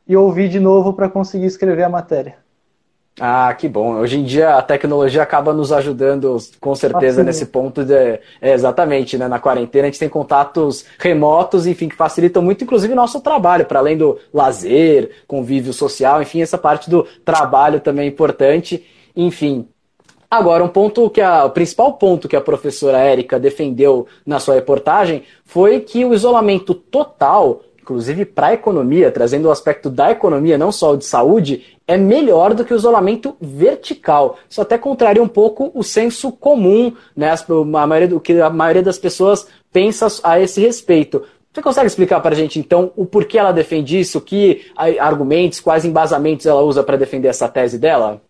e 0.08 0.15
ouvir 0.15 0.50
de 0.50 0.60
novo 0.60 0.93
para 0.93 1.10
conseguir 1.10 1.48
escrever 1.48 1.84
a 1.84 1.89
matéria. 1.89 2.38
Ah, 3.23 3.53
que 3.53 3.69
bom. 3.69 3.97
Hoje 3.99 4.17
em 4.17 4.23
dia 4.23 4.55
a 4.55 4.63
tecnologia 4.63 5.21
acaba 5.21 5.53
nos 5.53 5.71
ajudando 5.71 6.37
com 6.59 6.73
certeza 6.73 7.21
ah, 7.21 7.23
nesse 7.23 7.45
ponto 7.45 7.85
de. 7.85 7.93
É, 7.93 8.19
exatamente, 8.51 9.15
né? 9.15 9.27
Na 9.27 9.37
quarentena 9.37 9.83
a 9.83 9.91
gente 9.91 9.99
tem 9.99 10.09
contatos 10.09 10.85
remotos, 10.97 11.67
enfim, 11.67 11.87
que 11.87 11.95
facilitam 11.95 12.41
muito, 12.41 12.63
inclusive, 12.63 12.93
o 12.93 12.95
nosso 12.95 13.21
trabalho, 13.21 13.67
para 13.67 13.77
além 13.77 13.95
do 13.95 14.17
lazer, 14.33 15.11
convívio 15.27 15.71
social, 15.71 16.19
enfim, 16.19 16.41
essa 16.41 16.57
parte 16.57 16.89
do 16.89 17.05
trabalho 17.23 17.79
também 17.79 18.05
é 18.05 18.07
importante. 18.07 18.83
enfim. 19.15 19.67
Agora, 20.27 20.63
um 20.63 20.69
ponto 20.69 21.07
que 21.07 21.21
a, 21.21 21.45
o 21.45 21.51
principal 21.51 21.93
ponto 21.93 22.27
que 22.27 22.35
a 22.35 22.41
professora 22.41 22.97
Érica 22.97 23.39
defendeu 23.39 24.07
na 24.25 24.39
sua 24.39 24.55
reportagem 24.55 25.21
foi 25.45 25.81
que 25.81 26.03
o 26.03 26.13
isolamento 26.15 26.73
total, 26.73 27.61
inclusive 27.79 28.25
para 28.25 28.47
a 28.47 28.53
economia, 28.53 29.11
trazendo 29.11 29.47
o 29.47 29.51
aspecto 29.51 29.91
da 29.91 30.09
economia, 30.09 30.57
não 30.57 30.71
só 30.71 30.93
o 30.93 30.97
de 30.97 31.05
saúde, 31.05 31.77
é 31.91 31.98
melhor 31.98 32.53
do 32.53 32.63
que 32.63 32.74
o 32.74 32.77
isolamento 32.77 33.36
vertical. 33.39 34.38
Isso 34.50 34.62
até 34.62 34.77
contraria 34.77 35.21
um 35.21 35.27
pouco 35.27 35.71
o 35.74 35.83
senso 35.83 36.31
comum, 36.31 36.93
né, 37.15 37.33
a 37.33 37.88
maioria, 37.88 38.07
do 38.07 38.19
que 38.19 38.39
a 38.39 38.50
maioria 38.50 38.81
das 38.81 38.98
pessoas 38.98 39.48
pensa 39.71 40.07
a 40.24 40.39
esse 40.39 40.62
respeito. 40.62 41.24
Você 41.53 41.62
consegue 41.62 41.88
explicar 41.88 42.21
para 42.21 42.33
a 42.33 42.38
gente, 42.38 42.60
então, 42.60 42.93
o 42.95 43.05
porquê 43.05 43.38
ela 43.38 43.51
defende 43.51 44.00
isso? 44.00 44.21
Que 44.21 44.71
argumentos, 45.00 45.60
quais 45.60 45.83
embasamentos 45.83 46.45
ela 46.45 46.62
usa 46.62 46.81
para 46.81 46.95
defender 46.95 47.27
essa 47.27 47.50
tese 47.50 47.77
dela? 47.77 48.21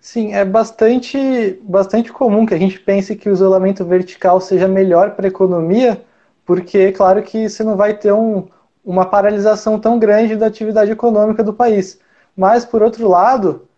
Sim, 0.00 0.32
é 0.32 0.44
bastante, 0.44 1.58
bastante 1.62 2.12
comum 2.12 2.46
que 2.46 2.54
a 2.54 2.58
gente 2.58 2.78
pense 2.78 3.16
que 3.16 3.28
o 3.28 3.32
isolamento 3.32 3.84
vertical 3.84 4.40
seja 4.40 4.68
melhor 4.68 5.16
para 5.16 5.26
a 5.26 5.28
economia, 5.28 6.00
porque, 6.46 6.92
claro, 6.92 7.22
que 7.22 7.48
você 7.48 7.64
não 7.64 7.76
vai 7.76 7.94
ter 7.94 8.12
um, 8.12 8.46
uma 8.84 9.04
paralisação 9.04 9.78
tão 9.80 9.98
grande 9.98 10.36
da 10.36 10.46
atividade 10.46 10.92
econômica 10.92 11.42
do 11.42 11.52
país. 11.52 11.98
Mas, 12.36 12.64
por 12.64 12.82
outro 12.82 13.08
lado, 13.08 13.68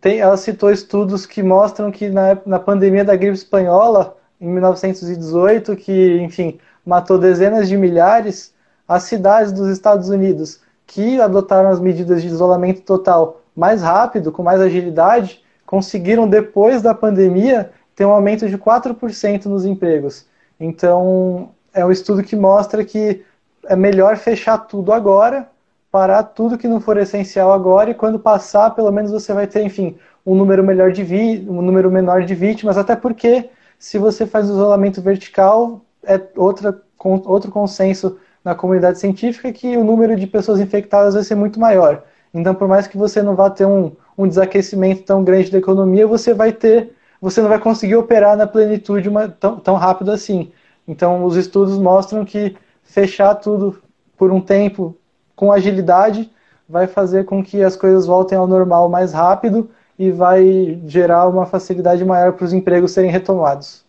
tem, 0.00 0.18
ela 0.20 0.36
citou 0.36 0.70
estudos 0.70 1.26
que 1.26 1.42
mostram 1.42 1.90
que 1.90 2.08
na, 2.08 2.38
na 2.44 2.58
pandemia 2.58 3.04
da 3.04 3.16
gripe 3.16 3.34
espanhola, 3.34 4.16
em 4.40 4.48
1918, 4.48 5.76
que, 5.76 6.20
enfim, 6.20 6.58
matou 6.84 7.18
dezenas 7.18 7.68
de 7.68 7.76
milhares, 7.76 8.54
as 8.86 9.04
cidades 9.04 9.52
dos 9.52 9.68
Estados 9.68 10.08
Unidos 10.08 10.60
que 10.86 11.20
adotaram 11.20 11.68
as 11.68 11.80
medidas 11.80 12.22
de 12.22 12.28
isolamento 12.28 12.82
total 12.82 13.40
mais 13.54 13.82
rápido, 13.82 14.30
com 14.30 14.42
mais 14.42 14.60
agilidade, 14.60 15.42
conseguiram, 15.64 16.28
depois 16.28 16.80
da 16.80 16.94
pandemia, 16.94 17.72
ter 17.94 18.04
um 18.04 18.10
aumento 18.10 18.48
de 18.48 18.56
4% 18.56 19.46
nos 19.46 19.64
empregos. 19.64 20.26
Então, 20.60 21.50
é 21.74 21.84
um 21.84 21.90
estudo 21.90 22.22
que 22.22 22.36
mostra 22.36 22.84
que 22.84 23.24
é 23.64 23.74
melhor 23.74 24.16
fechar 24.16 24.58
tudo 24.58 24.92
agora, 24.92 25.48
parar 25.90 26.22
tudo 26.22 26.58
que 26.58 26.68
não 26.68 26.80
for 26.80 26.96
essencial 26.96 27.52
agora, 27.52 27.90
e 27.90 27.94
quando 27.94 28.18
passar, 28.18 28.70
pelo 28.70 28.90
menos 28.90 29.10
você 29.10 29.32
vai 29.32 29.46
ter, 29.46 29.62
enfim, 29.62 29.96
um 30.24 30.34
número, 30.34 30.62
melhor 30.64 30.92
de 30.92 31.02
um 31.48 31.62
número 31.62 31.90
menor 31.90 32.22
de 32.22 32.34
vítimas, 32.34 32.76
até 32.76 32.96
porque 32.96 33.50
se 33.78 33.98
você 33.98 34.26
faz 34.26 34.46
isolamento 34.46 35.00
vertical, 35.00 35.82
é 36.02 36.20
outra, 36.36 36.80
outro 36.98 37.50
consenso 37.50 38.18
na 38.44 38.54
comunidade 38.54 38.98
científica 38.98 39.52
que 39.52 39.76
o 39.76 39.84
número 39.84 40.16
de 40.16 40.26
pessoas 40.26 40.60
infectadas 40.60 41.14
vai 41.14 41.22
ser 41.24 41.34
muito 41.34 41.58
maior. 41.58 42.04
Então, 42.32 42.54
por 42.54 42.68
mais 42.68 42.86
que 42.86 42.96
você 42.96 43.22
não 43.22 43.34
vá 43.34 43.50
ter 43.50 43.66
um, 43.66 43.92
um 44.16 44.28
desaquecimento 44.28 45.02
tão 45.02 45.24
grande 45.24 45.50
da 45.50 45.58
economia, 45.58 46.06
você 46.06 46.34
vai 46.34 46.52
ter, 46.52 46.92
você 47.20 47.40
não 47.40 47.48
vai 47.48 47.58
conseguir 47.58 47.96
operar 47.96 48.36
na 48.36 48.46
plenitude 48.46 49.08
uma, 49.08 49.28
tão, 49.28 49.58
tão 49.58 49.74
rápido 49.74 50.10
assim. 50.10 50.52
Então, 50.86 51.24
os 51.24 51.36
estudos 51.36 51.78
mostram 51.78 52.24
que 52.24 52.56
fechar 52.82 53.34
tudo 53.36 53.82
por 54.16 54.30
um 54.30 54.40
tempo 54.40 54.96
com 55.36 55.52
agilidade 55.52 56.30
vai 56.68 56.86
fazer 56.88 57.24
com 57.24 57.44
que 57.44 57.62
as 57.62 57.76
coisas 57.76 58.06
voltem 58.06 58.36
ao 58.36 58.46
normal 58.46 58.88
mais 58.88 59.12
rápido 59.12 59.70
e 59.98 60.10
vai 60.10 60.80
gerar 60.86 61.28
uma 61.28 61.46
facilidade 61.46 62.04
maior 62.04 62.32
para 62.32 62.44
os 62.44 62.52
empregos 62.52 62.90
serem 62.90 63.10
retomados. 63.10 63.84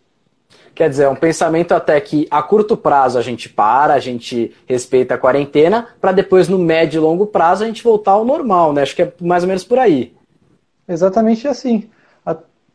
Quer 0.76 0.90
dizer, 0.90 1.06
é 1.06 1.10
um 1.10 1.16
pensamento 1.16 1.74
até 1.74 2.00
que 2.00 2.28
a 2.30 2.44
curto 2.44 2.78
prazo 2.78 3.18
a 3.18 3.22
gente 3.22 3.50
para, 3.50 3.96
a 3.96 4.00
gente 4.00 4.56
respeita 4.68 5.16
a 5.16 5.18
quarentena, 5.18 5.88
para 6.00 6.12
depois 6.12 6.48
no 6.48 6.60
médio 6.60 7.00
e 7.00 7.02
longo 7.02 7.26
prazo 7.26 7.64
a 7.64 7.68
gente 7.68 7.84
voltar 7.84 8.12
ao 8.12 8.24
normal, 8.24 8.74
né? 8.74 8.84
Acho 8.84 8.96
que 8.96 9.02
é 9.02 9.12
mais 9.20 9.42
ou 9.42 9.48
menos 9.48 9.64
por 9.64 9.80
aí. 9.80 10.14
Exatamente 10.88 11.48
assim. 11.48 11.90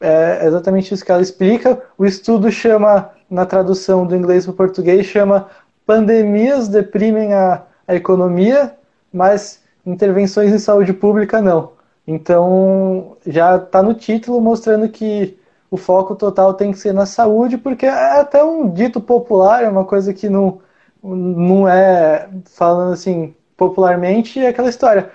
É 0.00 0.46
exatamente 0.46 0.92
isso 0.92 1.04
que 1.04 1.12
ela 1.12 1.22
explica. 1.22 1.80
O 1.96 2.04
estudo 2.04 2.50
chama, 2.50 3.10
na 3.30 3.46
tradução 3.46 4.04
do 4.04 4.16
inglês 4.16 4.44
para 4.44 4.52
o 4.52 4.56
português, 4.56 5.06
chama 5.06 5.48
Pandemias 5.86 6.66
deprimem 6.66 7.32
a, 7.32 7.62
a 7.86 7.94
economia, 7.94 8.76
mas 9.12 9.62
intervenções 9.84 10.52
em 10.52 10.58
saúde 10.58 10.92
pública 10.92 11.40
não. 11.40 11.72
Então, 12.06 13.16
já 13.26 13.56
está 13.56 13.82
no 13.82 13.94
título 13.94 14.40
mostrando 14.40 14.88
que 14.88 15.38
o 15.70 15.76
foco 15.76 16.14
total 16.14 16.54
tem 16.54 16.72
que 16.72 16.78
ser 16.78 16.92
na 16.92 17.06
saúde, 17.06 17.56
porque 17.56 17.86
é 17.86 18.20
até 18.20 18.42
um 18.44 18.68
dito 18.70 19.00
popular, 19.00 19.64
é 19.64 19.68
uma 19.68 19.84
coisa 19.84 20.12
que 20.12 20.28
não, 20.28 20.60
não 21.02 21.66
é, 21.66 22.28
falando 22.44 22.92
assim, 22.92 23.34
popularmente, 23.56 24.38
é 24.38 24.48
aquela 24.48 24.68
história. 24.68 25.10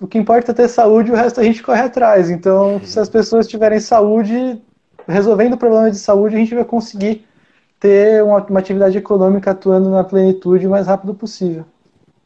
O 0.00 0.06
que 0.06 0.18
importa 0.18 0.50
é 0.50 0.54
ter 0.54 0.68
saúde, 0.68 1.12
o 1.12 1.14
resto 1.14 1.40
a 1.40 1.44
gente 1.44 1.62
corre 1.62 1.80
atrás. 1.80 2.28
Então, 2.28 2.80
se 2.84 2.98
as 2.98 3.08
pessoas 3.08 3.46
tiverem 3.46 3.78
saúde, 3.80 4.60
resolvendo 5.06 5.54
o 5.54 5.58
problema 5.58 5.90
de 5.90 5.98
saúde, 5.98 6.34
a 6.34 6.38
gente 6.38 6.54
vai 6.54 6.64
conseguir 6.64 7.24
ter 7.82 8.22
uma, 8.22 8.38
uma 8.38 8.60
atividade 8.60 8.96
econômica 8.96 9.50
atuando 9.50 9.90
na 9.90 10.04
plenitude 10.04 10.68
o 10.68 10.70
mais 10.70 10.86
rápido 10.86 11.12
possível. 11.12 11.64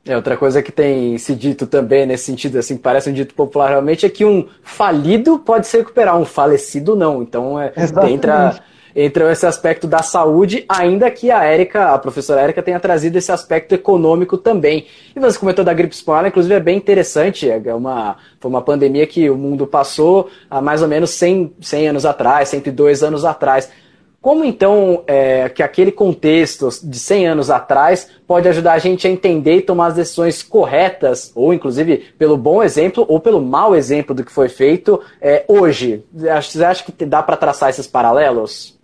É, 0.05 0.15
outra 0.15 0.37
coisa 0.37 0.63
que 0.63 0.71
tem 0.71 1.17
se 1.17 1.35
dito 1.35 1.67
também 1.67 2.05
nesse 2.05 2.25
sentido, 2.25 2.59
assim, 2.59 2.77
parece 2.77 3.09
um 3.09 3.13
dito 3.13 3.35
popular 3.35 3.71
realmente, 3.71 4.05
é 4.05 4.09
que 4.11 4.25
um 4.25 4.47
falido 4.63 5.39
pode 5.39 5.67
se 5.67 5.79
recuperar, 5.79 6.17
um 6.17 6.27
falecido 6.27 6.95
não. 6.95 7.23
Então 7.23 7.59
é, 7.59 7.73
entra, 8.07 8.61
entra 8.95 9.33
esse 9.33 9.47
aspecto 9.47 9.87
da 9.87 10.03
saúde, 10.03 10.65
ainda 10.69 11.11
que 11.11 11.31
a 11.31 11.43
Érica, 11.43 11.95
a 11.95 11.99
professora 11.99 12.43
Érica, 12.43 12.63
tenha 12.63 12.79
trazido 12.79 13.17
esse 13.17 13.33
aspecto 13.33 13.75
econômico 13.75 14.37
também. 14.37 14.87
E 15.17 15.19
você 15.19 15.39
comentou 15.39 15.65
da 15.65 15.73
gripe 15.73 15.95
espanhola, 15.95 16.29
inclusive 16.29 16.55
é 16.55 16.61
bem 16.61 16.77
interessante, 16.77 17.51
é 17.51 17.75
uma, 17.75 18.17
foi 18.39 18.51
uma 18.51 18.63
pandemia 18.63 19.07
que 19.07 19.29
o 19.31 19.37
mundo 19.37 19.67
passou 19.67 20.29
há 20.51 20.61
mais 20.61 20.83
ou 20.83 20.89
menos 20.89 21.11
100, 21.11 21.55
100 21.63 21.89
anos 21.89 22.05
atrás, 22.05 22.51
102 22.51 23.03
anos 23.03 23.25
atrás. 23.25 23.71
Como 24.27 24.45
então 24.45 25.05
é, 25.07 25.49
que 25.49 25.63
aquele 25.63 25.93
contexto 25.93 26.69
de 26.83 26.99
100 26.99 27.29
anos 27.29 27.49
atrás 27.49 28.11
pode 28.27 28.49
ajudar 28.49 28.73
a 28.73 28.79
gente 28.81 29.07
a 29.07 29.11
entender 29.11 29.59
e 29.59 29.63
tomar 29.63 29.87
as 29.87 29.95
decisões 29.95 30.43
corretas, 30.43 31.31
ou 31.33 31.55
inclusive 31.55 31.99
pelo 32.19 32.37
bom 32.37 32.61
exemplo 32.61 33.07
ou 33.09 33.21
pelo 33.21 33.41
mau 33.41 33.73
exemplo 33.77 34.13
do 34.13 34.25
que 34.25 34.33
foi 34.33 34.49
feito 34.49 35.01
é, 35.21 35.45
hoje? 35.47 36.05
Você 36.13 36.65
acha 36.65 36.83
que 36.83 37.07
dá 37.07 37.23
para 37.23 37.37
traçar 37.37 37.71
esses 37.71 37.87
paralelos? 37.87 38.77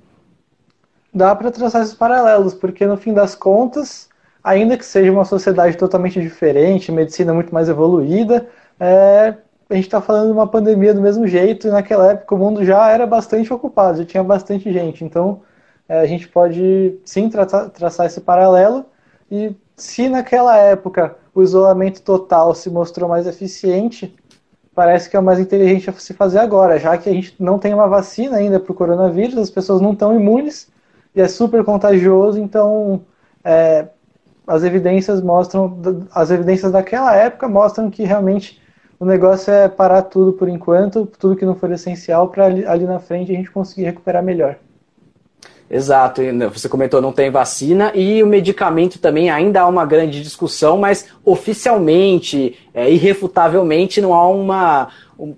Dá 1.12 1.34
para 1.34 1.50
traçar 1.50 1.82
esses 1.82 1.94
paralelos, 1.94 2.54
porque 2.54 2.86
no 2.86 2.96
fim 2.96 3.12
das 3.12 3.34
contas, 3.34 4.08
ainda 4.44 4.78
que 4.78 4.86
seja 4.86 5.10
uma 5.10 5.24
sociedade 5.24 5.76
totalmente 5.76 6.20
diferente, 6.20 6.92
medicina 6.92 7.34
muito 7.34 7.52
mais 7.52 7.68
evoluída, 7.68 8.48
é, 8.78 9.34
a 9.72 9.76
gente 9.76 9.86
está 9.86 10.02
falando 10.02 10.26
de 10.26 10.32
uma 10.32 10.46
pandemia 10.46 10.92
do 10.92 11.00
mesmo 11.00 11.26
jeito, 11.26 11.66
e 11.66 11.70
naquela 11.70 12.12
época 12.12 12.34
o 12.34 12.38
mundo 12.38 12.64
já 12.64 12.90
era 12.90 13.06
bastante 13.06 13.52
ocupado, 13.52 13.98
já 13.98 14.04
tinha 14.04 14.22
bastante 14.22 14.70
gente. 14.70 15.02
Então 15.02 15.40
é, 15.88 16.00
a 16.00 16.06
gente 16.06 16.28
pode 16.28 16.98
sim 17.04 17.28
traçar, 17.30 17.70
traçar 17.70 18.06
esse 18.06 18.20
paralelo. 18.20 18.84
E 19.30 19.56
se 19.74 20.08
naquela 20.08 20.56
época 20.56 21.16
o 21.34 21.42
isolamento 21.42 22.02
total 22.02 22.54
se 22.54 22.68
mostrou 22.68 23.08
mais 23.08 23.26
eficiente, 23.26 24.14
parece 24.74 25.08
que 25.08 25.16
é 25.16 25.20
o 25.20 25.22
mais 25.22 25.38
inteligente 25.38 25.88
a 25.88 25.92
se 25.94 26.12
fazer 26.12 26.38
agora, 26.38 26.78
já 26.78 26.96
que 26.98 27.08
a 27.08 27.12
gente 27.12 27.34
não 27.38 27.58
tem 27.58 27.72
uma 27.72 27.88
vacina 27.88 28.36
ainda 28.36 28.60
para 28.60 28.72
o 28.72 28.74
coronavírus, 28.74 29.38
as 29.38 29.50
pessoas 29.50 29.80
não 29.80 29.92
estão 29.94 30.14
imunes 30.14 30.70
e 31.14 31.20
é 31.20 31.28
super 31.28 31.64
contagioso, 31.64 32.38
então 32.38 33.02
é, 33.42 33.88
as 34.46 34.62
evidências 34.64 35.22
mostram, 35.22 35.78
as 36.14 36.30
evidências 36.30 36.72
daquela 36.72 37.14
época 37.14 37.48
mostram 37.48 37.90
que 37.90 38.04
realmente 38.04 38.61
o 39.02 39.04
negócio 39.04 39.52
é 39.52 39.68
parar 39.68 40.02
tudo 40.02 40.32
por 40.32 40.48
enquanto, 40.48 41.08
tudo 41.18 41.34
que 41.34 41.44
não 41.44 41.56
for 41.56 41.72
essencial, 41.72 42.28
para 42.28 42.44
ali, 42.44 42.64
ali 42.64 42.84
na 42.84 43.00
frente 43.00 43.32
a 43.32 43.34
gente 43.34 43.50
conseguir 43.50 43.82
recuperar 43.82 44.22
melhor. 44.22 44.54
Exato, 45.68 46.22
né, 46.22 46.46
você 46.46 46.68
comentou 46.68 47.02
não 47.02 47.10
tem 47.10 47.28
vacina 47.28 47.90
e 47.96 48.22
o 48.22 48.28
medicamento 48.28 49.00
também 49.00 49.28
ainda 49.28 49.62
há 49.62 49.66
uma 49.66 49.84
grande 49.84 50.22
discussão, 50.22 50.78
mas 50.78 51.08
oficialmente, 51.24 52.56
é, 52.72 52.88
irrefutavelmente, 52.88 54.00
não 54.00 54.14
há 54.14 54.28
uma, 54.28 54.88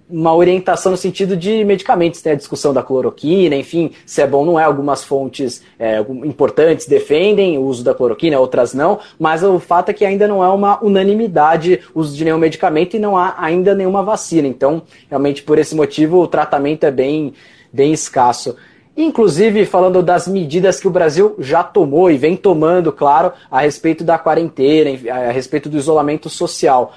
uma 0.09 0.35
orientação 0.35 0.93
no 0.93 0.99
sentido 0.99 1.37
de 1.37 1.65
medicamentos. 1.65 2.23
Tem 2.23 2.33
a 2.33 2.37
discussão 2.37 2.73
da 2.73 2.83
cloroquina, 2.83 3.55
enfim, 3.55 3.91
se 4.07 4.23
é 4.23 4.27
bom 4.27 4.39
ou 4.39 4.47
não 4.47 4.61
é. 4.61 4.65
Algumas 4.65 5.05
fontes 5.05 5.63
é, 5.79 6.01
importantes 6.01 6.87
defendem 6.87 7.59
o 7.59 7.63
uso 7.63 7.85
da 7.85 7.95
cloroquina, 7.95 8.39
outras 8.39 8.73
não, 8.73 8.99
mas 9.19 9.43
o 9.43 9.59
fato 9.59 9.91
é 9.91 9.93
que 9.93 10.05
ainda 10.05 10.27
não 10.27 10.43
é 10.43 10.49
uma 10.49 10.83
unanimidade 10.83 11.81
o 11.95 12.01
uso 12.01 12.17
de 12.17 12.25
nenhum 12.25 12.39
medicamento 12.39 12.97
e 12.97 12.99
não 12.99 13.17
há 13.17 13.35
ainda 13.39 13.75
nenhuma 13.75 14.03
vacina. 14.03 14.49
Então, 14.49 14.83
realmente, 15.09 15.43
por 15.43 15.59
esse 15.59 15.75
motivo, 15.75 16.21
o 16.21 16.27
tratamento 16.27 16.85
é 16.85 16.91
bem, 16.91 17.35
bem 17.73 17.93
escasso. 17.93 18.57
Inclusive, 18.97 19.67
falando 19.67 20.03
das 20.03 20.29
medidas 20.29 20.79
que 20.79 20.87
o 20.87 20.91
Brasil 20.91 21.35
já 21.39 21.65
tomou 21.65 22.11
e 22.11 22.17
vem 22.17 22.37
tomando, 22.37 22.93
claro, 22.93 23.33
a 23.51 23.61
respeito 23.61 24.05
da 24.05 24.19
quarentena, 24.19 24.91
a 25.11 25.33
respeito 25.33 25.69
do 25.69 25.77
isolamento 25.77 26.31
social. 26.31 26.95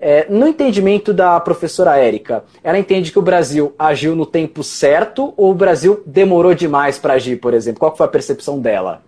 É, 0.00 0.26
no 0.30 0.46
entendimento 0.46 1.12
da 1.12 1.40
professora 1.40 1.96
Érica, 1.96 2.44
ela 2.62 2.78
entende 2.78 3.10
que 3.10 3.18
o 3.18 3.22
Brasil 3.22 3.74
agiu 3.76 4.14
no 4.14 4.24
tempo 4.24 4.62
certo 4.62 5.34
ou 5.36 5.50
o 5.50 5.54
Brasil 5.54 6.02
demorou 6.06 6.54
demais 6.54 6.98
para 6.98 7.14
agir, 7.14 7.36
por 7.40 7.52
exemplo? 7.52 7.80
Qual 7.80 7.96
foi 7.96 8.06
a 8.06 8.08
percepção 8.08 8.60
dela? 8.60 9.02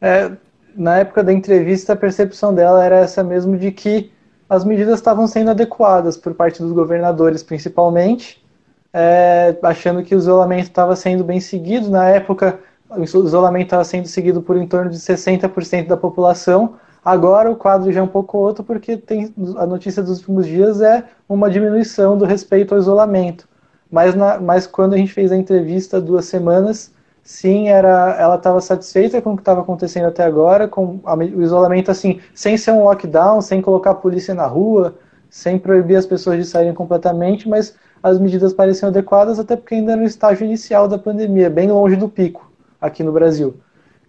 É, 0.00 0.30
na 0.76 0.98
época 0.98 1.24
da 1.24 1.32
entrevista, 1.32 1.94
a 1.94 1.96
percepção 1.96 2.54
dela 2.54 2.84
era 2.84 2.98
essa 2.98 3.24
mesmo 3.24 3.56
de 3.56 3.72
que 3.72 4.12
as 4.48 4.64
medidas 4.64 4.96
estavam 4.96 5.26
sendo 5.26 5.50
adequadas 5.50 6.16
por 6.16 6.34
parte 6.34 6.62
dos 6.62 6.70
governadores, 6.72 7.42
principalmente, 7.42 8.44
é, 8.92 9.56
achando 9.62 10.02
que 10.04 10.14
o 10.14 10.18
isolamento 10.18 10.68
estava 10.68 10.94
sendo 10.94 11.24
bem 11.24 11.40
seguido. 11.40 11.90
Na 11.90 12.08
época, 12.08 12.60
o 12.88 13.02
isolamento 13.02 13.66
estava 13.66 13.84
sendo 13.84 14.06
seguido 14.06 14.40
por 14.40 14.56
em 14.56 14.66
torno 14.66 14.90
de 14.90 14.98
60% 14.98 15.88
da 15.88 15.96
população. 15.96 16.76
Agora 17.04 17.50
o 17.50 17.56
quadro 17.56 17.92
já 17.92 18.00
é 18.00 18.02
um 18.02 18.08
pouco 18.08 18.38
outro, 18.38 18.64
porque 18.64 18.96
tem, 18.96 19.32
a 19.56 19.66
notícia 19.66 20.02
dos 20.02 20.20
últimos 20.20 20.46
dias 20.46 20.80
é 20.80 21.04
uma 21.28 21.50
diminuição 21.50 22.16
do 22.16 22.24
respeito 22.24 22.74
ao 22.74 22.80
isolamento. 22.80 23.46
Mas, 23.90 24.14
na, 24.14 24.40
mas 24.40 24.66
quando 24.66 24.94
a 24.94 24.96
gente 24.96 25.12
fez 25.12 25.30
a 25.30 25.36
entrevista 25.36 26.00
duas 26.00 26.24
semanas, 26.24 26.92
sim, 27.22 27.68
era, 27.68 28.16
ela 28.18 28.36
estava 28.36 28.60
satisfeita 28.60 29.20
com 29.20 29.32
o 29.32 29.36
que 29.36 29.42
estava 29.42 29.60
acontecendo 29.60 30.06
até 30.06 30.24
agora, 30.24 30.66
com 30.66 31.00
a, 31.04 31.14
o 31.14 31.42
isolamento 31.42 31.90
assim, 31.90 32.20
sem 32.34 32.56
ser 32.56 32.70
um 32.70 32.84
lockdown, 32.84 33.42
sem 33.42 33.60
colocar 33.60 33.90
a 33.90 33.94
polícia 33.94 34.34
na 34.34 34.46
rua, 34.46 34.94
sem 35.28 35.58
proibir 35.58 35.96
as 35.96 36.06
pessoas 36.06 36.38
de 36.38 36.44
saírem 36.46 36.72
completamente, 36.72 37.48
mas 37.48 37.76
as 38.02 38.18
medidas 38.18 38.52
pareciam 38.54 38.88
adequadas, 38.88 39.38
até 39.38 39.56
porque 39.56 39.74
ainda 39.74 39.94
no 39.94 40.04
estágio 40.04 40.44
inicial 40.46 40.88
da 40.88 40.98
pandemia, 40.98 41.50
bem 41.50 41.70
longe 41.70 41.96
do 41.96 42.08
pico 42.08 42.50
aqui 42.80 43.02
no 43.02 43.12
Brasil. 43.12 43.54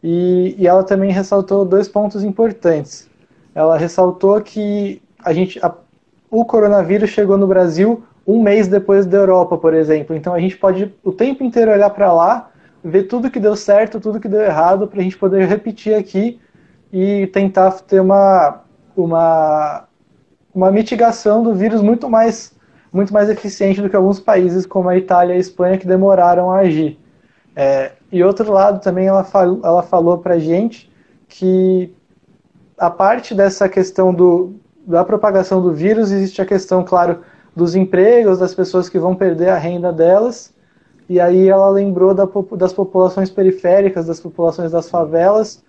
E, 0.08 0.56
e 0.60 0.68
ela 0.68 0.84
também 0.84 1.12
ressaltou 1.12 1.66
dois 1.66 1.88
pontos 1.88 2.24
importantes. 2.24 3.10
Ela 3.56 3.76
ressaltou 3.76 4.40
que 4.40 5.02
a 5.18 5.34
gente, 5.34 5.58
a, 5.66 5.74
o 6.30 6.46
coronavírus 6.46 7.10
chegou 7.10 7.40
no 7.40 7.48
Brasil 7.48 8.04
um 8.28 8.40
mês 8.40 8.68
depois 8.68 9.08
da 9.08 9.18
Europa, 9.18 9.58
por 9.58 9.74
exemplo. 9.74 10.16
Então 10.16 10.36
a 10.36 10.40
gente 10.40 10.58
pode 10.58 10.94
o 11.04 11.12
tempo 11.12 11.44
inteiro 11.44 11.72
olhar 11.72 11.90
para 11.90 12.14
lá 12.14 12.52
ver 12.84 13.06
tudo 13.06 13.32
que 13.32 13.40
deu 13.40 13.56
certo, 13.56 14.00
tudo 14.00 14.20
que 14.20 14.28
deu 14.28 14.42
errado, 14.42 14.88
para 14.88 15.00
a 15.00 15.04
gente 15.04 15.18
poder 15.18 15.48
repetir 15.48 15.96
aqui 15.96 16.40
e 16.94 17.26
tentar 17.26 17.72
ter 17.72 18.00
uma, 18.00 18.62
uma, 18.96 19.88
uma 20.54 20.72
mitigação 20.72 21.42
do 21.42 21.52
vírus 21.56 21.82
muito 21.82 22.08
mais, 22.08 22.54
muito 22.94 23.12
mais 23.12 23.28
eficiente 23.28 23.82
do 23.82 23.90
que 23.90 23.96
alguns 23.96 24.20
países 24.20 24.68
como 24.68 24.88
a 24.88 24.96
Itália 24.96 25.34
e 25.34 25.38
a 25.38 25.40
Espanha 25.40 25.80
que 25.80 25.88
demoraram 25.88 26.52
a 26.52 26.60
agir. 26.60 27.00
É, 27.56 27.94
e 28.16 28.24
outro 28.24 28.50
lado 28.50 28.80
também 28.80 29.08
ela, 29.08 29.26
fal, 29.26 29.60
ela 29.62 29.84
falou 29.84 30.20
para 30.20 30.40
gente 30.40 30.90
que 31.28 31.94
a 32.78 32.90
parte 32.90 33.36
dessa 33.36 33.68
questão 33.68 34.14
do, 34.14 34.54
da 34.88 35.04
propagação 35.04 35.62
do 35.62 35.74
vírus 35.74 36.14
existe 36.14 36.42
a 36.42 36.46
questão, 36.46 36.82
claro, 36.82 37.20
dos 37.54 37.76
empregos, 37.76 38.40
das 38.40 38.56
pessoas 38.56 38.88
que 38.88 38.98
vão 38.98 39.14
perder 39.16 39.50
a 39.50 39.58
renda 39.58 39.92
delas, 39.92 40.54
e 41.10 41.20
aí 41.20 41.50
ela 41.50 41.70
lembrou 41.70 42.14
da, 42.14 42.26
das 42.56 42.72
populações 42.72 43.30
periféricas, 43.30 44.06
das 44.06 44.22
populações 44.22 44.72
das 44.72 44.90
favelas, 44.90 45.62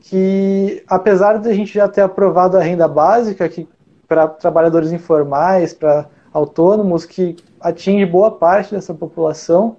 que 0.00 0.82
apesar 0.88 1.38
de 1.38 1.48
a 1.48 1.54
gente 1.54 1.72
já 1.72 1.86
ter 1.86 2.00
aprovado 2.00 2.56
a 2.56 2.60
renda 2.60 2.88
básica, 2.88 3.48
que 3.48 3.68
para 4.08 4.26
trabalhadores 4.26 4.90
informais, 4.90 5.72
para 5.72 6.06
autônomos, 6.32 7.06
que 7.06 7.36
atinge 7.60 8.04
boa 8.04 8.32
parte 8.32 8.74
dessa 8.74 8.92
população, 8.92 9.76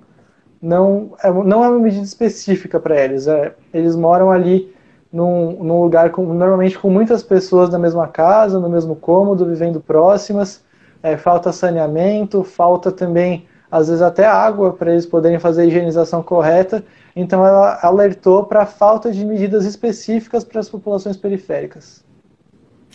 não 0.66 1.12
é, 1.24 1.32
não 1.32 1.64
é 1.64 1.70
uma 1.70 1.80
medida 1.80 2.04
específica 2.04 2.80
para 2.80 3.00
eles. 3.00 3.28
É, 3.28 3.54
eles 3.74 3.96
moram 3.96 4.32
ali 4.32 4.74
num, 5.14 5.64
num 5.64 5.82
lugar 5.82 6.10
com, 6.12 6.26
normalmente 6.34 6.78
com 6.80 6.90
muitas 6.90 7.22
pessoas 7.22 7.70
na 7.70 7.78
mesma 7.78 8.08
casa, 8.08 8.60
no 8.60 8.70
mesmo 8.70 8.96
cômodo, 8.96 9.46
vivendo 9.46 9.80
próximas. 9.80 10.64
É, 11.04 11.16
falta 11.18 11.52
saneamento, 11.52 12.44
falta 12.44 12.92
também 12.92 13.46
às 13.70 13.88
vezes 13.88 14.02
até 14.02 14.26
água 14.26 14.74
para 14.74 14.92
eles 14.92 15.06
poderem 15.06 15.38
fazer 15.38 15.64
a 15.64 15.66
higienização 15.66 16.24
correta. 16.24 16.84
Então 17.16 17.46
ela 17.46 17.80
alertou 17.84 18.46
para 18.46 18.64
a 18.64 18.66
falta 18.66 19.12
de 19.12 19.24
medidas 19.24 19.66
específicas 19.66 20.44
para 20.44 20.60
as 20.60 20.70
populações 20.70 21.16
periféricas. 21.16 22.05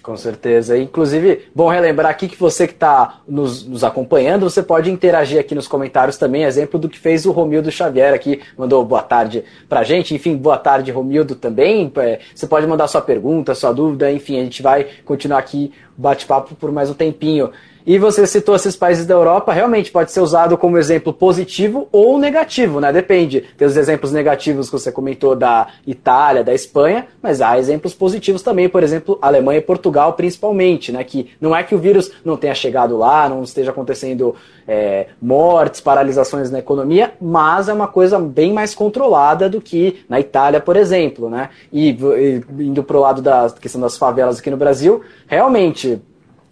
Com 0.02 0.16
certeza. 0.16 0.78
Inclusive, 0.78 1.48
bom 1.54 1.68
relembrar 1.68 2.10
aqui 2.10 2.26
que 2.26 2.36
você 2.36 2.66
que 2.66 2.72
está 2.72 3.20
nos, 3.28 3.66
nos, 3.66 3.84
acompanhando, 3.84 4.48
você 4.48 4.62
pode 4.62 4.90
interagir 4.90 5.38
aqui 5.38 5.54
nos 5.54 5.68
comentários 5.68 6.16
também, 6.16 6.44
exemplo 6.44 6.80
do 6.80 6.88
que 6.88 6.98
fez 6.98 7.26
o 7.26 7.32
Romildo 7.32 7.70
Xavier 7.70 8.14
aqui, 8.14 8.40
mandou 8.56 8.82
boa 8.84 9.02
tarde 9.02 9.44
pra 9.68 9.82
gente. 9.82 10.14
Enfim, 10.14 10.36
boa 10.36 10.56
tarde, 10.56 10.90
Romildo, 10.90 11.34
também. 11.34 11.92
É, 11.96 12.20
você 12.34 12.46
pode 12.46 12.66
mandar 12.66 12.88
sua 12.88 13.02
pergunta, 13.02 13.54
sua 13.54 13.72
dúvida, 13.72 14.10
enfim, 14.10 14.38
a 14.38 14.42
gente 14.42 14.62
vai 14.62 14.86
continuar 15.04 15.38
aqui 15.38 15.72
bate-papo 15.96 16.54
por 16.54 16.72
mais 16.72 16.88
um 16.88 16.94
tempinho. 16.94 17.50
E 17.90 17.98
você 17.98 18.24
citou 18.24 18.54
esses 18.54 18.76
países 18.76 19.04
da 19.04 19.14
Europa, 19.14 19.52
realmente 19.52 19.90
pode 19.90 20.12
ser 20.12 20.20
usado 20.20 20.56
como 20.56 20.78
exemplo 20.78 21.12
positivo 21.12 21.88
ou 21.90 22.18
negativo, 22.18 22.78
né? 22.78 22.92
Depende. 22.92 23.40
Tem 23.58 23.66
os 23.66 23.76
exemplos 23.76 24.12
negativos 24.12 24.70
que 24.70 24.78
você 24.78 24.92
comentou 24.92 25.34
da 25.34 25.66
Itália, 25.84 26.44
da 26.44 26.54
Espanha, 26.54 27.08
mas 27.20 27.40
há 27.40 27.58
exemplos 27.58 27.92
positivos 27.92 28.42
também, 28.42 28.68
por 28.68 28.84
exemplo, 28.84 29.18
Alemanha 29.20 29.58
e 29.58 29.60
Portugal 29.60 30.12
principalmente, 30.12 30.92
né? 30.92 31.02
Que 31.02 31.32
não 31.40 31.52
é 31.52 31.64
que 31.64 31.74
o 31.74 31.78
vírus 31.78 32.12
não 32.24 32.36
tenha 32.36 32.54
chegado 32.54 32.96
lá, 32.96 33.28
não 33.28 33.42
esteja 33.42 33.72
acontecendo 33.72 34.36
é, 34.68 35.08
mortes, 35.20 35.80
paralisações 35.80 36.48
na 36.48 36.60
economia, 36.60 37.14
mas 37.20 37.68
é 37.68 37.72
uma 37.72 37.88
coisa 37.88 38.20
bem 38.20 38.52
mais 38.52 38.72
controlada 38.72 39.50
do 39.50 39.60
que 39.60 40.04
na 40.08 40.20
Itália, 40.20 40.60
por 40.60 40.76
exemplo, 40.76 41.28
né? 41.28 41.48
E, 41.72 41.88
e 41.90 42.40
indo 42.60 42.84
para 42.84 42.96
o 42.96 43.00
lado 43.00 43.20
da 43.20 43.50
questão 43.60 43.80
das 43.80 43.98
favelas 43.98 44.38
aqui 44.38 44.48
no 44.48 44.56
Brasil, 44.56 45.00
realmente 45.26 46.00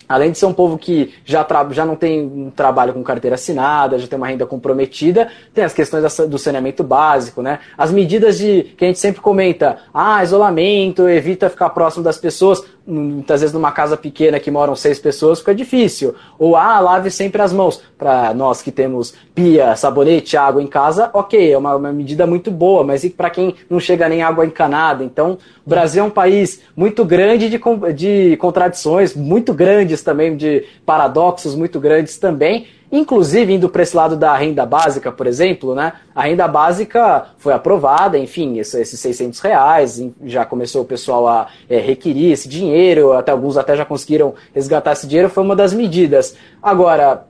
além 0.09 0.33
de 0.33 0.39
ser 0.39 0.47
um 0.47 0.53
povo 0.53 0.79
que 0.79 1.15
já, 1.25 1.47
já 1.71 1.85
não 1.85 1.95
tem 1.95 2.23
um 2.23 2.51
trabalho 2.51 2.93
com 2.95 3.03
carteira 3.03 3.35
assinada, 3.35 3.99
já 3.99 4.07
tem 4.07 4.17
uma 4.17 4.27
renda 4.27 4.47
comprometida, 4.47 5.29
tem 5.53 5.65
as 5.65 5.75
questões 5.75 6.03
do 6.29 6.39
saneamento 6.39 6.83
básico, 6.83 7.43
né? 7.43 7.59
As 7.77 7.91
medidas 7.93 8.39
de 8.39 8.63
que 8.77 8.85
a 8.85 8.89
gente 8.89 8.99
sempre 8.99 9.21
comenta, 9.21 9.79
ah, 9.93 10.23
isolamento, 10.23 11.09
evita 11.09 11.51
ficar 11.51 11.71
próximo 11.71 12.03
das 12.03 12.19
pessoas 12.19 12.63
muitas 12.89 13.43
vezes 13.43 13.53
numa 13.53 13.71
casa 13.71 13.97
pequena 13.97 14.41
que 14.41 14.51
moram 14.51 14.75
seis 14.75 14.99
pessoas 14.99 15.41
fica 15.41 15.55
difícil. 15.55 16.15
Ou, 16.39 16.57
ah, 16.57 16.81
lave 16.81 17.11
sempre 17.11 17.43
as 17.43 17.53
mãos. 17.53 17.81
Para 17.99 18.33
nós 18.33 18.63
que 18.63 18.73
temos 18.73 19.13
pia, 19.35 19.77
sabonete, 19.77 20.37
água 20.37 20.63
em 20.63 20.67
casa, 20.67 21.11
ok, 21.13 21.53
é 21.53 21.59
uma, 21.59 21.77
uma 21.77 21.93
medida 21.93 22.27
muito 22.27 22.51
boa, 22.51 22.83
mas 22.83 23.05
e 23.05 23.11
para 23.11 23.29
quem 23.29 23.55
não 23.69 23.79
chega 23.79 24.09
nem 24.09 24.23
água 24.23 24.47
encanada? 24.47 25.05
Então, 25.05 25.39
o 25.67 25.69
Brasil 25.69 26.03
é 26.03 26.07
um 26.07 26.11
país 26.11 26.63
muito 26.77 27.05
grande 27.05 27.51
de, 27.51 27.61
de 27.93 28.37
contradições, 28.39 29.15
muito 29.15 29.53
grandes 29.53 30.03
também, 30.03 30.37
de 30.37 30.65
paradoxos 30.87 31.55
muito 31.55 31.79
grandes 31.79 32.17
também, 32.17 32.67
Inclusive, 32.91 33.53
indo 33.53 33.69
para 33.69 33.83
esse 33.83 33.95
lado 33.95 34.17
da 34.17 34.35
renda 34.35 34.65
básica, 34.65 35.13
por 35.13 35.27
exemplo, 35.27 35.75
né? 35.75 35.93
A 36.15 36.23
renda 36.23 36.49
básica 36.49 37.27
foi 37.37 37.53
aprovada, 37.53 38.19
enfim, 38.19 38.59
esses 38.59 38.99
600 38.99 39.41
reais, 39.41 40.03
já 40.25 40.45
começou 40.45 40.83
o 40.83 40.87
pessoal 40.87 41.29
a 41.29 41.49
é, 41.69 41.79
requerir 41.79 42.33
esse 42.33 42.49
dinheiro, 42.49 43.13
até 43.13 43.31
alguns 43.31 43.57
até 43.57 43.77
já 43.77 43.85
conseguiram 43.85 44.35
resgatar 44.55 44.93
esse 44.93 45.07
dinheiro, 45.07 45.29
foi 45.29 45.45
uma 45.45 45.55
das 45.55 45.75
medidas. 45.75 46.35
Agora, 46.63 47.27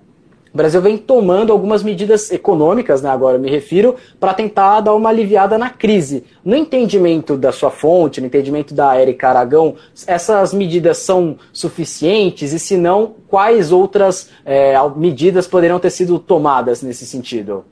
o 0.52 0.56
Brasil 0.56 0.80
vem 0.80 0.96
tomando 0.96 1.52
algumas 1.52 1.82
medidas 1.82 2.30
econômicas, 2.30 3.02
né, 3.02 3.10
agora 3.10 3.38
me 3.38 3.50
refiro, 3.50 3.96
para 4.18 4.34
tentar 4.34 4.80
dar 4.80 4.94
uma 4.94 5.08
aliviada 5.08 5.58
na 5.58 5.70
crise. 5.70 6.24
No 6.44 6.56
entendimento 6.56 7.36
da 7.36 7.52
sua 7.52 7.70
fonte, 7.70 8.20
no 8.20 8.26
entendimento 8.26 8.74
da 8.74 9.00
Erika 9.00 9.28
Aragão, 9.28 9.76
essas 10.06 10.54
medidas 10.54 10.98
são 10.98 11.36
suficientes 11.52 12.52
e, 12.52 12.58
se 12.58 12.76
não, 12.76 13.14
quais 13.28 13.72
outras 13.72 14.30
é, 14.44 14.74
medidas 14.96 15.46
poderiam 15.46 15.78
ter 15.78 15.90
sido 15.90 16.18
tomadas 16.18 16.82
nesse 16.82 17.06
sentido? 17.06 17.64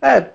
É, 0.00 0.26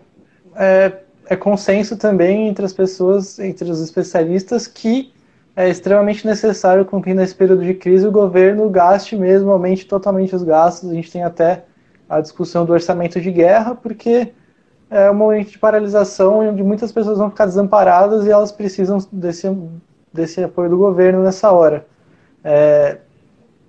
é, 0.56 0.94
é 1.28 1.36
consenso 1.36 1.96
também 1.96 2.48
entre 2.48 2.66
as 2.66 2.74
pessoas, 2.74 3.40
entre 3.40 3.70
os 3.70 3.80
especialistas, 3.80 4.68
que 4.68 5.12
é 5.60 5.68
extremamente 5.68 6.26
necessário 6.26 6.86
com 6.86 7.02
que 7.02 7.14
nesse 7.14 7.36
período 7.36 7.66
de 7.66 7.74
crise 7.74 8.08
o 8.08 8.12
governo 8.14 8.70
gaste 8.70 9.18
mesmo, 9.18 9.52
aumente 9.52 9.86
totalmente 9.86 10.34
os 10.34 10.42
gastos. 10.42 10.90
A 10.90 10.94
gente 10.94 11.12
tem 11.12 11.22
até 11.22 11.66
a 12.08 12.22
discussão 12.22 12.64
do 12.64 12.72
orçamento 12.72 13.20
de 13.20 13.30
guerra, 13.30 13.76
porque 13.76 14.32
é 14.90 15.12
um 15.12 15.16
momento 15.16 15.50
de 15.52 15.60
paralisação 15.60 16.48
onde 16.48 16.64
muitas 16.64 16.94
pessoas 16.94 17.18
vão 17.18 17.30
ficar 17.30 17.46
desamparadas 17.46 18.26
e 18.26 18.32
elas 18.32 18.54
precisam 18.54 19.00
desse, 19.12 19.54
desse 20.14 20.42
apoio 20.42 20.70
do 20.70 20.78
governo 20.78 21.24
nessa 21.24 21.52
hora. 21.52 21.86
É, 22.42 23.00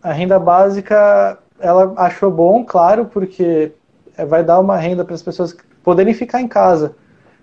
a 0.01 0.13
renda 0.13 0.39
básica, 0.39 1.39
ela 1.59 1.93
achou 1.97 2.31
bom, 2.31 2.65
claro, 2.65 3.07
porque 3.07 3.73
vai 4.29 4.45
dar 4.45 4.61
uma 4.61 4.77
renda 4.77 5.05
para 5.05 5.17
as 5.17 5.25
pessoas 5.25 5.57
poderem 5.83 6.15
ficar 6.15 6.41
em 6.41 6.47
casa. 6.47 6.95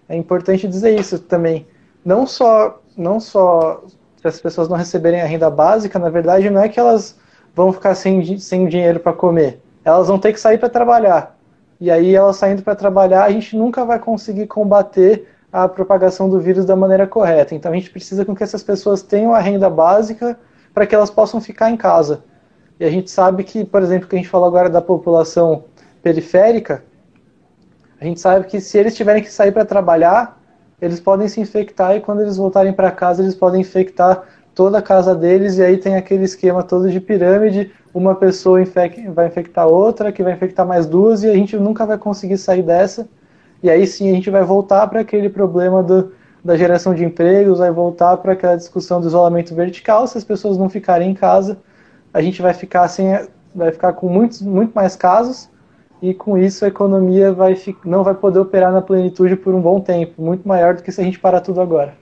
É 0.08 0.16
importante 0.16 0.70
dizer 0.70 0.98
isso 0.98 1.20
também. 1.20 1.68
Não 2.06 2.26
só, 2.26 2.82
não 2.96 3.20
só 3.20 3.84
para 4.28 4.36
as 4.36 4.42
pessoas 4.42 4.68
não 4.68 4.76
receberem 4.76 5.22
a 5.22 5.26
renda 5.26 5.50
básica, 5.50 5.98
na 5.98 6.10
verdade, 6.10 6.50
não 6.50 6.62
é 6.62 6.68
que 6.68 6.80
elas 6.80 7.18
vão 7.56 7.72
ficar 7.72 7.96
sem, 7.96 8.38
sem 8.38 8.68
dinheiro 8.68 9.00
para 9.00 9.13
comer. 9.13 9.62
Elas 9.86 10.08
vão 10.08 10.20
ter 10.20 10.34
que 10.34 10.40
sair 10.40 10.58
para 10.58 10.70
trabalhar. 10.70 11.38
E 11.80 11.90
aí, 11.90 12.13
elas 12.13 12.36
saindo 12.36 12.62
para 12.62 12.76
trabalhar, 12.76 13.24
a 13.24 13.32
gente 13.32 13.56
nunca 13.56 13.86
vai 13.86 14.00
conseguir 14.00 14.48
combater 14.48 15.28
a 15.52 15.68
propagação 15.68 16.30
do 16.30 16.40
vírus 16.40 16.66
da 16.66 16.76
maneira 16.76 17.08
correta. 17.08 17.56
Então, 17.56 17.72
a 17.72 17.76
gente 17.76 17.90
precisa 17.90 18.26
com 18.26 18.36
que 18.36 18.44
essas 18.44 18.63
pessoas 18.63 19.02
tenham 19.02 19.34
a 19.34 19.40
renda 19.40 19.70
básica 19.70 20.38
para 20.74 20.86
que 20.86 20.94
elas 20.94 21.10
possam 21.10 21.40
ficar 21.40 21.72
em 21.72 21.78
casa. 21.78 22.24
E 22.80 22.86
a 22.86 22.92
gente 22.92 23.10
sabe 23.10 23.44
que, 23.44 23.63
por 23.63 23.82
exemplo, 23.82 24.08
que 24.08 24.16
a 24.16 24.20
gente 24.20 24.30
falou 24.30 24.48
agora 24.48 24.70
da 24.70 24.82
população 24.82 25.63
periférica, 26.04 26.84
a 28.00 28.06
gente 28.06 28.20
sabe 28.20 28.46
que 28.46 28.60
se 28.60 28.78
eles 28.78 28.96
tiverem 28.96 29.24
que 29.24 29.32
sair 29.32 29.52
para 29.52 29.66
trabalhar, 29.66 30.37
eles 30.80 31.00
podem 31.00 31.28
se 31.28 31.42
infectar 31.42 31.96
e 31.96 32.02
quando 32.02 32.22
eles 32.22 32.38
voltarem 32.38 32.72
para 32.72 32.92
casa 32.92 33.24
eles 33.24 33.34
podem 33.34 33.62
infectar 33.62 34.24
toda 34.54 34.78
a 34.78 34.82
casa 34.82 35.16
deles 35.16 35.58
e 35.58 35.63
aí 35.63 35.78
tem 35.78 35.96
aquele 35.96 36.24
esquema 36.24 36.62
todo 36.62 36.90
de 36.92 37.00
pirâmide, 37.00 37.72
uma 37.92 38.13
pessoa 38.13 38.62
infec 38.62 39.10
vai 39.10 39.26
infectar 39.26 39.68
outra, 39.68 40.12
que 40.12 40.22
vai 40.22 40.34
infectar 40.34 40.68
mais 40.68 40.86
duas 40.86 41.24
e 41.24 41.30
a 41.30 41.34
gente 41.34 41.58
nunca 41.58 41.84
vai 41.84 41.98
conseguir 41.98 42.38
sair 42.38 42.62
dessa. 42.62 43.08
E 43.63 43.72
aí 43.72 43.88
sim 43.88 44.12
a 44.12 44.13
gente 44.13 44.30
vai 44.30 44.44
voltar 44.44 44.86
para 44.88 45.00
aquele 45.00 45.30
problema 45.30 45.82
do, 45.82 46.12
da 46.46 46.56
geração 46.56 46.94
de 46.94 47.04
empregos, 47.04 47.58
vai 47.58 47.72
voltar 47.72 48.18
para 48.18 48.34
aquela 48.34 48.56
discussão 48.56 49.02
do 49.02 49.08
isolamento 49.08 49.56
vertical. 49.56 50.06
Se 50.06 50.18
as 50.18 50.24
pessoas 50.24 50.60
não 50.60 50.70
ficarem 50.70 51.10
em 51.10 51.16
casa, 51.16 51.58
a 52.13 52.22
gente 52.22 52.40
vai 52.40 52.54
ficar 52.54 52.88
sem, 52.88 53.20
vai 53.54 53.72
ficar 53.72 53.94
com 53.94 54.08
muitos, 54.08 54.44
muito 54.44 54.74
mais 54.74 54.96
casos 54.96 55.50
e 56.02 56.14
com 56.14 56.38
isso 56.38 56.64
a 56.64 56.68
economia 56.68 57.32
vai, 57.32 57.58
não 57.84 58.04
vai 58.04 58.14
poder 58.14 58.40
operar 58.40 58.72
na 58.72 58.82
plenitude 58.82 59.36
por 59.36 59.54
um 59.54 59.62
bom 59.62 59.80
tempo, 59.80 60.22
muito 60.22 60.48
maior 60.48 60.76
do 60.76 60.84
que 60.84 60.92
se 60.92 61.02
a 61.02 61.04
gente 61.04 61.20
parar 61.20 61.42
tudo 61.42 61.62
agora. 61.62 61.96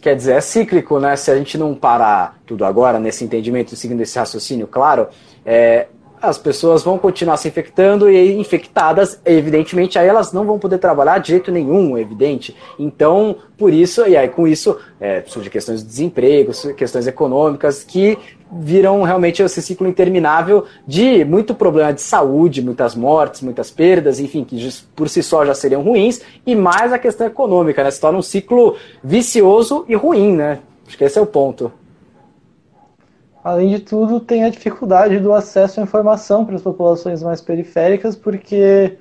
Quer 0.00 0.16
dizer, 0.16 0.32
é 0.32 0.40
cíclico, 0.40 0.98
né? 0.98 1.14
Se 1.14 1.30
a 1.30 1.36
gente 1.36 1.58
não 1.58 1.74
parar 1.74 2.38
tudo 2.46 2.64
agora, 2.64 2.98
nesse 2.98 3.22
entendimento, 3.22 3.76
seguindo 3.76 4.00
esse 4.00 4.18
raciocínio, 4.18 4.66
claro, 4.66 5.08
é, 5.44 5.88
as 6.20 6.38
pessoas 6.38 6.82
vão 6.82 6.98
continuar 6.98 7.36
se 7.36 7.48
infectando 7.48 8.10
e 8.10 8.38
infectadas, 8.38 9.20
evidentemente, 9.24 9.98
aí 9.98 10.06
elas 10.06 10.32
não 10.32 10.44
vão 10.44 10.58
poder 10.58 10.78
trabalhar 10.78 11.18
de 11.18 11.28
jeito 11.28 11.50
nenhum, 11.50 11.96
evidente. 11.96 12.54
Então, 12.78 13.36
por 13.56 13.72
isso, 13.72 14.06
e 14.06 14.16
aí 14.16 14.28
com 14.28 14.46
isso, 14.46 14.76
é, 15.00 15.22
surgem 15.26 15.50
questões 15.50 15.82
de 15.82 15.88
desemprego, 15.88 16.52
questões 16.74 17.06
econômicas 17.06 17.82
que 17.82 18.18
viram 18.52 19.02
realmente 19.02 19.42
esse 19.42 19.62
ciclo 19.62 19.86
interminável 19.86 20.64
de 20.86 21.24
muito 21.24 21.54
problema 21.54 21.92
de 21.92 22.02
saúde, 22.02 22.62
muitas 22.62 22.94
mortes, 22.94 23.42
muitas 23.42 23.70
perdas, 23.70 24.18
enfim, 24.18 24.44
que 24.44 24.68
por 24.94 25.08
si 25.08 25.22
só 25.22 25.46
já 25.46 25.54
seriam 25.54 25.82
ruins, 25.82 26.20
e 26.44 26.54
mais 26.54 26.92
a 26.92 26.98
questão 26.98 27.26
econômica, 27.26 27.82
né? 27.84 27.90
Se 27.90 28.00
torna 28.00 28.18
um 28.18 28.22
ciclo 28.22 28.76
vicioso 29.02 29.84
e 29.88 29.94
ruim, 29.94 30.34
né? 30.34 30.58
Acho 30.86 30.98
que 30.98 31.04
esse 31.04 31.18
é 31.18 31.22
o 31.22 31.26
ponto. 31.26 31.72
Além 33.42 33.70
de 33.70 33.80
tudo, 33.80 34.20
tem 34.20 34.44
a 34.44 34.50
dificuldade 34.50 35.18
do 35.18 35.32
acesso 35.32 35.80
à 35.80 35.82
informação 35.82 36.44
para 36.44 36.56
as 36.56 36.62
populações 36.62 37.22
mais 37.22 37.40
periféricas, 37.40 38.14
porque 38.14 38.98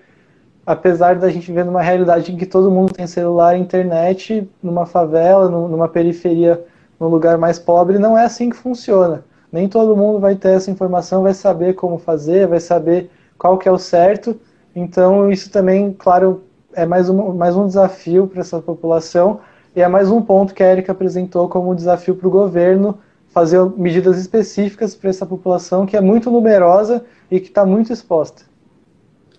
apesar 0.66 1.16
da 1.16 1.30
gente 1.30 1.52
ver 1.52 1.66
numa 1.66 1.82
realidade 1.82 2.32
em 2.32 2.38
que 2.38 2.46
todo 2.46 2.72
mundo 2.72 2.94
tem 2.94 3.06
celular 3.06 3.58
e 3.58 3.60
internet, 3.60 4.50
numa 4.64 4.86
favela, 4.86 5.50
numa 5.50 5.90
periferia, 5.90 6.64
num 6.98 7.08
lugar 7.08 7.38
mais 7.38 7.60
pobre, 7.60 8.00
não 8.00 8.18
é 8.18 8.24
assim 8.24 8.50
que 8.50 8.56
funciona. 8.56 9.26
Nem 9.52 9.68
todo 9.68 9.98
mundo 9.98 10.20
vai 10.20 10.36
ter 10.36 10.50
essa 10.50 10.72
informação, 10.72 11.24
vai 11.24 11.34
saber 11.34 11.74
como 11.74 11.98
fazer, 11.98 12.48
vai 12.48 12.62
saber 12.62 13.10
qual 13.38 13.58
que 13.58 13.68
é 13.68 13.72
o 13.72 13.78
certo. 13.78 14.40
Então, 14.74 15.30
isso 15.30 15.52
também, 15.52 15.92
claro, 15.92 16.44
é 16.74 16.86
mais 16.86 17.10
um, 17.10 17.34
mais 17.34 17.58
um 17.58 17.68
desafio 17.68 18.28
para 18.28 18.40
essa 18.40 18.62
população 18.62 19.40
e 19.76 19.82
é 19.82 19.88
mais 19.88 20.10
um 20.10 20.22
ponto 20.22 20.54
que 20.54 20.64
a 20.64 20.72
Erika 20.72 20.94
apresentou 20.94 21.50
como 21.50 21.76
desafio 21.76 22.16
para 22.16 22.28
o 22.28 22.32
governo 22.32 23.00
fazer 23.32 23.64
medidas 23.78 24.18
específicas 24.18 24.96
para 24.96 25.10
essa 25.10 25.26
população 25.26 25.86
que 25.86 25.96
é 25.96 26.02
muito 26.02 26.32
numerosa 26.32 27.06
e 27.30 27.40
que 27.40 27.48
está 27.48 27.66
muito 27.66 27.94
exposta. 27.94 28.50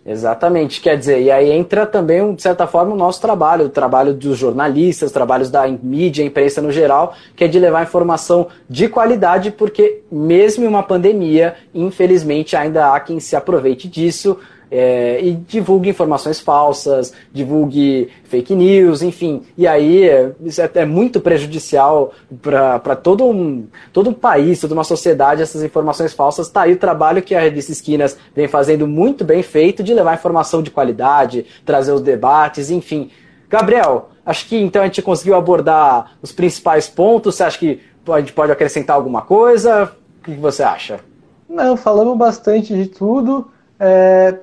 Exatamente, 0.05 0.81
quer 0.81 0.97
dizer, 0.97 1.21
e 1.21 1.31
aí 1.31 1.51
entra 1.51 1.85
também, 1.85 2.35
de 2.35 2.41
certa 2.41 2.67
forma, 2.67 2.95
o 2.95 2.97
nosso 2.97 3.21
trabalho, 3.21 3.67
o 3.67 3.69
trabalho 3.69 4.15
dos 4.15 4.39
jornalistas, 4.39 5.13
trabalhos 5.13 5.51
da 5.51 5.69
mídia, 5.69 6.25
imprensa 6.25 6.63
no 6.63 6.73
geral, 6.73 7.15
que 7.37 7.45
é 7.45 7.49
de 7.49 7.59
levar 7.59 7.83
informação 7.83 8.49
de 8.69 8.89
qualidade, 8.89 9.51
porque 9.51 10.03
mesmo 10.11 10.65
em 10.65 10.67
uma 10.67 10.83
pandemia, 10.83 11.55
infelizmente 11.75 12.57
ainda 12.57 12.95
há 12.95 13.01
quem 13.01 13.21
se 13.21 13.37
aproveite 13.37 13.89
disso 13.89 14.39
é, 14.71 15.21
e 15.21 15.33
divulgue 15.33 15.91
informações 15.91 16.39
falsas, 16.39 17.13
divulgue 17.33 18.09
fake 18.25 18.55
news, 18.55 19.03
enfim. 19.03 19.43
E 19.59 19.67
aí 19.67 20.09
é, 20.09 20.33
isso 20.43 20.63
é, 20.63 20.71
é 20.75 20.85
muito 20.85 21.21
prejudicial 21.21 22.13
para 22.41 22.95
todo 22.95 23.25
um, 23.27 23.67
todo 23.93 24.11
um 24.11 24.13
país, 24.13 24.61
toda 24.61 24.75
uma 24.75 24.85
sociedade, 24.85 25.43
essas 25.43 25.63
informações 25.63 26.13
falsas. 26.13 26.47
Está 26.47 26.63
aí 26.63 26.75
o 26.75 26.79
trabalho 26.79 27.23
que 27.23 27.35
a 27.35 27.41
revista 27.41 27.73
Esquinas 27.73 28.17
vem 28.35 28.47
fazendo 28.47 28.87
muito 28.87 29.25
bem 29.25 29.43
feito 29.43 29.83
de 29.83 29.93
levar 29.93 30.15
informação 30.15 30.63
de 30.63 30.71
qualidade, 30.71 31.45
trazer 31.65 31.93
os 31.93 32.01
debates, 32.01 32.71
enfim. 32.71 33.11
Gabriel, 33.49 34.11
acho 34.25 34.47
que 34.47 34.57
então 34.57 34.83
a 34.83 34.85
gente 34.85 35.03
conseguiu 35.03 35.35
abordar 35.35 36.13
os 36.23 36.31
principais 36.31 36.89
pontos. 36.89 37.35
Você 37.35 37.43
acha 37.43 37.59
que 37.59 37.81
a 38.09 38.21
gente 38.21 38.33
pode 38.33 38.53
acrescentar 38.53 38.95
alguma 38.95 39.23
coisa? 39.23 39.93
O 40.21 40.25
que 40.25 40.35
você 40.35 40.63
acha? 40.63 41.01
Não, 41.49 41.77
falamos 41.77 42.17
bastante 42.17 42.73
de 42.73 42.87
tudo. 42.87 43.51
É, 43.79 44.39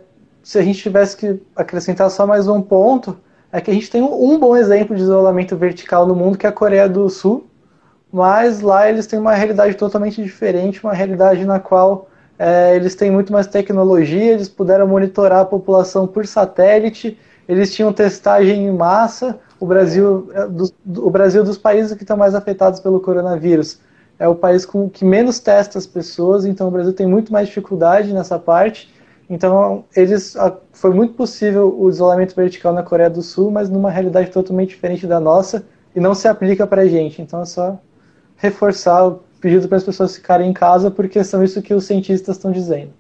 se 0.48 0.58
a 0.58 0.62
gente 0.62 0.80
tivesse 0.80 1.18
que 1.18 1.42
acrescentar 1.54 2.10
só 2.10 2.26
mais 2.26 2.48
um 2.48 2.62
ponto, 2.62 3.18
é 3.52 3.60
que 3.60 3.70
a 3.70 3.74
gente 3.74 3.92
tem 3.92 4.02
um 4.02 4.40
bom 4.40 4.56
exemplo 4.56 4.96
de 4.96 5.02
isolamento 5.02 5.58
vertical 5.58 6.08
no 6.08 6.16
mundo, 6.16 6.38
que 6.38 6.46
é 6.46 6.50
a 6.50 6.54
Coreia 6.54 6.88
do 6.88 7.10
Sul, 7.10 7.46
mas 8.10 8.62
lá 8.62 8.90
eles 8.90 9.06
têm 9.06 9.20
uma 9.20 9.34
realidade 9.34 9.76
totalmente 9.76 10.24
diferente, 10.24 10.82
uma 10.82 10.94
realidade 10.94 11.44
na 11.44 11.60
qual 11.60 12.08
é, 12.40 12.74
eles 12.78 12.96
têm 12.96 13.12
muito 13.12 13.34
mais 13.34 13.46
tecnologia, 13.46 14.32
eles 14.32 14.48
puderam 14.48 14.88
monitorar 14.88 15.42
a 15.42 15.46
população 15.46 16.08
por 16.08 16.26
satélite, 16.26 17.20
eles 17.46 17.76
tinham 17.76 17.92
testagem 17.92 18.68
em 18.68 18.72
massa. 18.72 19.38
O 19.60 19.66
Brasil, 19.66 20.32
é, 20.34 20.48
o 20.98 21.10
Brasil 21.10 21.44
dos 21.44 21.58
países 21.58 21.94
que 21.98 22.04
estão 22.06 22.16
mais 22.16 22.34
afetados 22.34 22.80
pelo 22.80 23.02
coronavírus 23.02 23.82
é 24.18 24.30
o 24.30 24.36
país 24.36 24.66
com 24.66 24.90
que 24.90 25.04
menos 25.04 25.40
testa 25.40 25.78
as 25.78 25.86
pessoas, 25.86 26.46
então 26.46 26.70
o 26.70 26.72
Brasil 26.72 26.94
tem 26.94 27.06
muito 27.06 27.34
mais 27.34 27.50
dificuldade 27.50 28.14
nessa 28.14 28.40
parte. 28.40 28.96
Então, 29.30 29.84
eles 29.96 30.36
foi 30.72 30.94
muito 30.94 31.14
possível 31.14 31.76
o 31.78 31.90
isolamento 31.90 32.34
vertical 32.36 32.74
na 32.74 32.82
Coreia 32.82 33.10
do 33.10 33.22
Sul, 33.22 33.52
mas 33.52 33.70
numa 33.70 33.92
realidade 33.92 34.32
totalmente 34.32 34.70
diferente 34.70 35.06
da 35.06 35.20
nossa 35.20 35.66
e 35.96 36.00
não 36.00 36.16
se 36.16 36.28
aplica 36.28 36.66
para 36.66 36.84
a 36.84 36.88
gente. 36.88 37.22
Então, 37.22 37.42
é 37.42 37.46
só 37.46 37.78
reforçar 38.38 39.06
o 39.06 39.20
pedido 39.42 39.68
para 39.68 39.78
as 39.78 39.84
pessoas 39.84 40.16
ficarem 40.16 40.50
em 40.50 40.54
casa, 40.54 40.90
porque 40.90 41.24
são 41.24 41.44
isso 41.44 41.62
que 41.62 41.74
os 41.74 41.86
cientistas 41.86 42.38
estão 42.38 42.52
dizendo. 42.52 42.94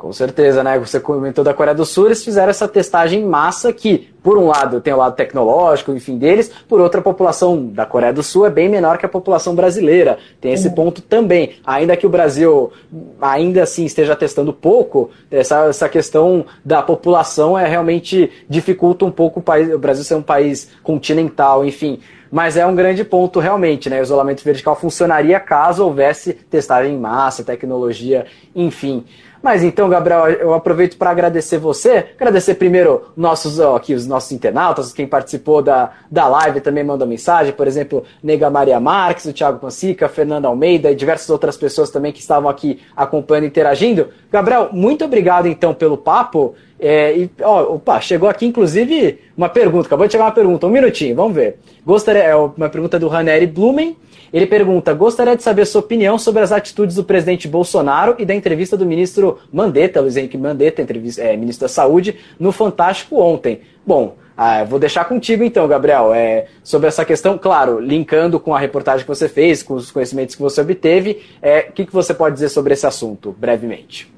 Com 0.00 0.14
certeza, 0.14 0.64
né? 0.64 0.78
Você 0.78 0.98
comentou 0.98 1.44
da 1.44 1.52
Coreia 1.52 1.74
do 1.74 1.84
Sul, 1.84 2.06
eles 2.06 2.24
fizeram 2.24 2.48
essa 2.48 2.66
testagem 2.66 3.20
em 3.20 3.26
massa 3.26 3.70
que, 3.70 4.08
por 4.22 4.38
um 4.38 4.46
lado, 4.46 4.80
tem 4.80 4.94
o 4.94 4.96
lado 4.96 5.14
tecnológico, 5.14 5.92
enfim, 5.92 6.16
deles, 6.16 6.50
por 6.66 6.80
outra, 6.80 7.00
a 7.00 7.04
população 7.04 7.66
da 7.66 7.84
Coreia 7.84 8.10
do 8.10 8.22
Sul 8.22 8.46
é 8.46 8.50
bem 8.50 8.66
menor 8.66 8.96
que 8.96 9.04
a 9.04 9.10
população 9.10 9.54
brasileira. 9.54 10.16
Tem 10.40 10.54
esse 10.54 10.68
uhum. 10.68 10.74
ponto 10.74 11.02
também. 11.02 11.56
Ainda 11.66 11.98
que 11.98 12.06
o 12.06 12.08
Brasil, 12.08 12.72
ainda 13.20 13.62
assim, 13.62 13.84
esteja 13.84 14.16
testando 14.16 14.54
pouco, 14.54 15.10
essa, 15.30 15.66
essa 15.66 15.86
questão 15.86 16.46
da 16.64 16.80
população 16.80 17.58
é 17.58 17.68
realmente 17.68 18.32
dificulta 18.48 19.04
um 19.04 19.10
pouco 19.10 19.40
o, 19.40 19.42
país, 19.42 19.70
o 19.70 19.78
Brasil 19.78 20.02
ser 20.02 20.14
um 20.14 20.22
país 20.22 20.70
continental, 20.82 21.62
enfim 21.62 22.00
mas 22.30 22.56
é 22.56 22.64
um 22.64 22.76
grande 22.76 23.02
ponto 23.02 23.40
realmente, 23.40 23.90
né? 23.90 23.98
O 23.98 24.04
isolamento 24.04 24.44
vertical 24.44 24.76
funcionaria 24.76 25.40
caso 25.40 25.84
houvesse 25.84 26.32
testagem 26.32 26.94
em 26.94 26.96
massa, 26.96 27.42
tecnologia, 27.42 28.24
enfim. 28.54 29.04
Mas 29.42 29.64
então, 29.64 29.88
Gabriel, 29.88 30.28
eu 30.28 30.52
aproveito 30.52 30.98
para 30.98 31.10
agradecer 31.10 31.58
você. 31.58 32.06
Agradecer 32.16 32.54
primeiro 32.54 33.06
nossos, 33.16 33.58
ó, 33.58 33.76
aqui, 33.76 33.94
os 33.94 34.06
nossos 34.06 34.32
internautas, 34.32 34.92
quem 34.92 35.06
participou 35.06 35.62
da, 35.62 35.92
da 36.10 36.28
live 36.28 36.60
também 36.60 36.84
mandou 36.84 37.06
mensagem, 37.06 37.52
por 37.52 37.66
exemplo, 37.66 38.04
Nega 38.22 38.50
Maria 38.50 38.78
Marques, 38.78 39.24
o 39.24 39.32
Thiago 39.32 39.58
Pansica, 39.58 40.08
Fernando 40.08 40.44
Almeida 40.44 40.90
e 40.90 40.94
diversas 40.94 41.30
outras 41.30 41.56
pessoas 41.56 41.90
também 41.90 42.12
que 42.12 42.20
estavam 42.20 42.50
aqui 42.50 42.80
acompanhando 42.94 43.44
e 43.44 43.48
interagindo. 43.48 44.08
Gabriel, 44.30 44.68
muito 44.72 45.04
obrigado 45.04 45.46
então 45.46 45.72
pelo 45.72 45.96
papo. 45.96 46.54
É, 46.78 47.16
e, 47.16 47.30
ó, 47.42 47.74
opa, 47.74 48.00
chegou 48.00 48.28
aqui 48.28 48.46
inclusive 48.46 49.20
uma 49.36 49.48
pergunta, 49.48 49.86
acabou 49.86 50.06
de 50.06 50.12
chegar 50.12 50.24
uma 50.24 50.32
pergunta, 50.32 50.66
um 50.66 50.70
minutinho, 50.70 51.14
vamos 51.14 51.34
ver. 51.34 51.58
Gostaria, 51.84 52.22
é 52.22 52.34
uma 52.34 52.68
pergunta 52.68 52.98
do 52.98 53.08
Raneri 53.08 53.46
Blumen. 53.46 53.96
Ele 54.32 54.46
pergunta: 54.46 54.94
gostaria 54.94 55.36
de 55.36 55.42
saber 55.42 55.66
sua 55.66 55.80
opinião 55.80 56.18
sobre 56.18 56.42
as 56.42 56.52
atitudes 56.52 56.96
do 56.96 57.04
presidente 57.04 57.48
Bolsonaro 57.48 58.14
e 58.18 58.24
da 58.24 58.34
entrevista 58.34 58.76
do 58.76 58.86
ministro 58.86 59.38
Mandetta, 59.52 60.00
Luiz 60.00 60.16
Henrique 60.16 60.38
Mandetta, 60.38 60.82
é, 61.18 61.36
ministro 61.36 61.64
da 61.64 61.68
Saúde, 61.68 62.16
no 62.38 62.52
Fantástico 62.52 63.20
ontem. 63.20 63.60
Bom, 63.86 64.16
ah, 64.36 64.64
vou 64.64 64.78
deixar 64.78 65.04
contigo 65.04 65.44
então, 65.44 65.68
Gabriel, 65.68 66.14
é, 66.14 66.46
sobre 66.62 66.88
essa 66.88 67.04
questão, 67.04 67.36
claro, 67.36 67.78
linkando 67.78 68.40
com 68.40 68.54
a 68.54 68.58
reportagem 68.58 69.02
que 69.02 69.08
você 69.08 69.28
fez, 69.28 69.62
com 69.62 69.74
os 69.74 69.90
conhecimentos 69.90 70.34
que 70.34 70.40
você 70.40 70.62
obteve, 70.62 71.22
é, 71.42 71.66
o 71.68 71.72
que, 71.72 71.84
que 71.84 71.92
você 71.92 72.14
pode 72.14 72.34
dizer 72.34 72.48
sobre 72.48 72.72
esse 72.72 72.86
assunto, 72.86 73.36
brevemente? 73.38 74.10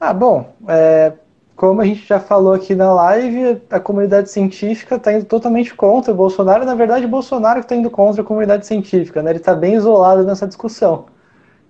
Ah, 0.00 0.14
bom, 0.14 0.54
é, 0.66 1.12
como 1.60 1.82
a 1.82 1.84
gente 1.84 2.06
já 2.06 2.18
falou 2.18 2.54
aqui 2.54 2.74
na 2.74 2.90
live, 2.94 3.60
a 3.68 3.78
comunidade 3.78 4.30
científica 4.30 4.94
está 4.94 5.12
indo 5.12 5.26
totalmente 5.26 5.74
contra 5.74 6.10
o 6.10 6.16
Bolsonaro. 6.16 6.64
Na 6.64 6.74
verdade, 6.74 7.04
o 7.04 7.08
Bolsonaro 7.08 7.60
está 7.60 7.76
indo 7.76 7.90
contra 7.90 8.22
a 8.22 8.24
comunidade 8.24 8.66
científica, 8.66 9.22
né? 9.22 9.32
Ele 9.32 9.40
está 9.40 9.54
bem 9.54 9.74
isolado 9.74 10.24
nessa 10.24 10.46
discussão. 10.46 11.04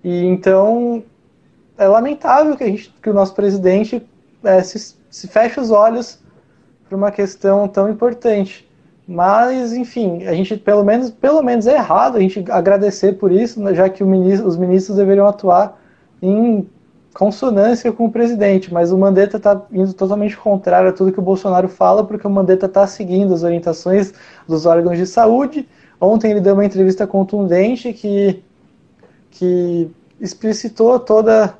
E 0.01 0.23
então 0.27 1.03
é 1.77 1.85
lamentável 1.89 2.55
que, 2.55 2.63
a 2.63 2.67
gente, 2.67 2.95
que 3.03 3.09
o 3.09 3.13
nosso 3.13 3.35
presidente 3.35 4.01
é, 4.45 4.63
se, 4.63 4.95
se 5.09 5.27
feche 5.27 5.59
os 5.59 5.71
olhos 5.71 6.19
para 6.87 6.95
uma 6.95 7.11
questão 7.11 7.67
tão 7.67 7.89
importante. 7.89 8.65
Mas, 9.05 9.73
enfim, 9.73 10.23
a 10.25 10.33
gente 10.33 10.55
pelo 10.55 10.85
menos, 10.85 11.11
pelo 11.11 11.43
menos 11.43 11.67
é 11.67 11.73
errado 11.75 12.15
a 12.15 12.21
gente 12.21 12.49
agradecer 12.49 13.17
por 13.17 13.29
isso, 13.29 13.61
né, 13.61 13.75
já 13.75 13.89
que 13.89 14.05
ministro, 14.05 14.47
os 14.47 14.55
ministros 14.55 14.95
deveriam 14.95 15.27
atuar 15.27 15.77
em 16.21 16.65
consonância 17.13 17.91
com 17.91 18.05
o 18.05 18.11
presidente, 18.11 18.73
mas 18.73 18.91
o 18.91 18.97
Mandetta 18.97 19.37
está 19.37 19.61
indo 19.71 19.93
totalmente 19.93 20.37
contrário 20.37 20.89
a 20.89 20.93
tudo 20.93 21.11
que 21.11 21.19
o 21.19 21.23
Bolsonaro 21.23 21.67
fala, 21.67 22.05
porque 22.05 22.25
o 22.25 22.29
Mandetta 22.29 22.67
está 22.67 22.87
seguindo 22.87 23.33
as 23.33 23.43
orientações 23.43 24.13
dos 24.47 24.65
órgãos 24.65 24.97
de 24.97 25.05
saúde. 25.05 25.67
Ontem 25.99 26.31
ele 26.31 26.41
deu 26.41 26.53
uma 26.53 26.65
entrevista 26.65 27.05
contundente 27.05 27.93
que, 27.93 28.41
que 29.29 29.91
explicitou 30.19 30.99
toda, 30.99 31.53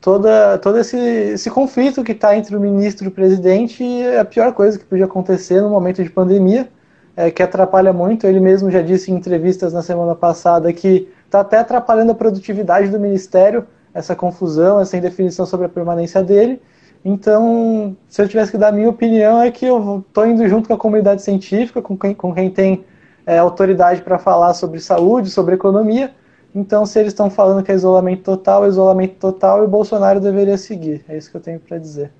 toda, 0.00 0.58
todo 0.58 0.78
esse, 0.78 0.96
esse 0.96 1.50
conflito 1.50 2.04
que 2.04 2.12
está 2.12 2.36
entre 2.36 2.54
o 2.54 2.60
ministro 2.60 3.06
e 3.06 3.08
o 3.08 3.12
presidente 3.12 3.82
e 3.82 4.02
é 4.02 4.20
a 4.20 4.24
pior 4.24 4.52
coisa 4.52 4.78
que 4.78 4.84
podia 4.84 5.06
acontecer 5.06 5.60
no 5.62 5.70
momento 5.70 6.02
de 6.02 6.10
pandemia, 6.10 6.68
é, 7.16 7.30
que 7.30 7.42
atrapalha 7.42 7.92
muito. 7.92 8.26
Ele 8.26 8.40
mesmo 8.40 8.70
já 8.70 8.82
disse 8.82 9.10
em 9.10 9.14
entrevistas 9.14 9.72
na 9.72 9.82
semana 9.82 10.14
passada 10.14 10.72
que 10.72 11.08
está 11.24 11.40
até 11.40 11.58
atrapalhando 11.58 12.12
a 12.12 12.14
produtividade 12.14 12.88
do 12.88 13.00
ministério, 13.00 13.66
essa 13.98 14.14
confusão, 14.14 14.80
essa 14.80 14.96
indefinição 14.96 15.44
sobre 15.44 15.66
a 15.66 15.68
permanência 15.68 16.22
dele. 16.22 16.62
Então, 17.04 17.96
se 18.08 18.22
eu 18.22 18.28
tivesse 18.28 18.52
que 18.52 18.58
dar 18.58 18.68
a 18.68 18.72
minha 18.72 18.88
opinião, 18.88 19.40
é 19.40 19.50
que 19.50 19.66
eu 19.66 20.04
estou 20.06 20.26
indo 20.26 20.48
junto 20.48 20.68
com 20.68 20.74
a 20.74 20.78
comunidade 20.78 21.22
científica, 21.22 21.82
com 21.82 21.96
quem, 21.96 22.14
com 22.14 22.34
quem 22.34 22.50
tem 22.50 22.84
é, 23.26 23.38
autoridade 23.38 24.02
para 24.02 24.18
falar 24.18 24.54
sobre 24.54 24.80
saúde, 24.80 25.30
sobre 25.30 25.54
economia. 25.54 26.12
Então, 26.54 26.86
se 26.86 26.98
eles 26.98 27.12
estão 27.12 27.28
falando 27.28 27.62
que 27.62 27.70
é 27.70 27.74
isolamento 27.74 28.22
total, 28.22 28.64
é 28.64 28.68
isolamento 28.68 29.16
total 29.16 29.62
e 29.62 29.66
o 29.66 29.68
Bolsonaro 29.68 30.20
deveria 30.20 30.56
seguir. 30.56 31.04
É 31.08 31.16
isso 31.16 31.30
que 31.30 31.36
eu 31.36 31.40
tenho 31.40 31.60
para 31.60 31.78
dizer. 31.78 32.10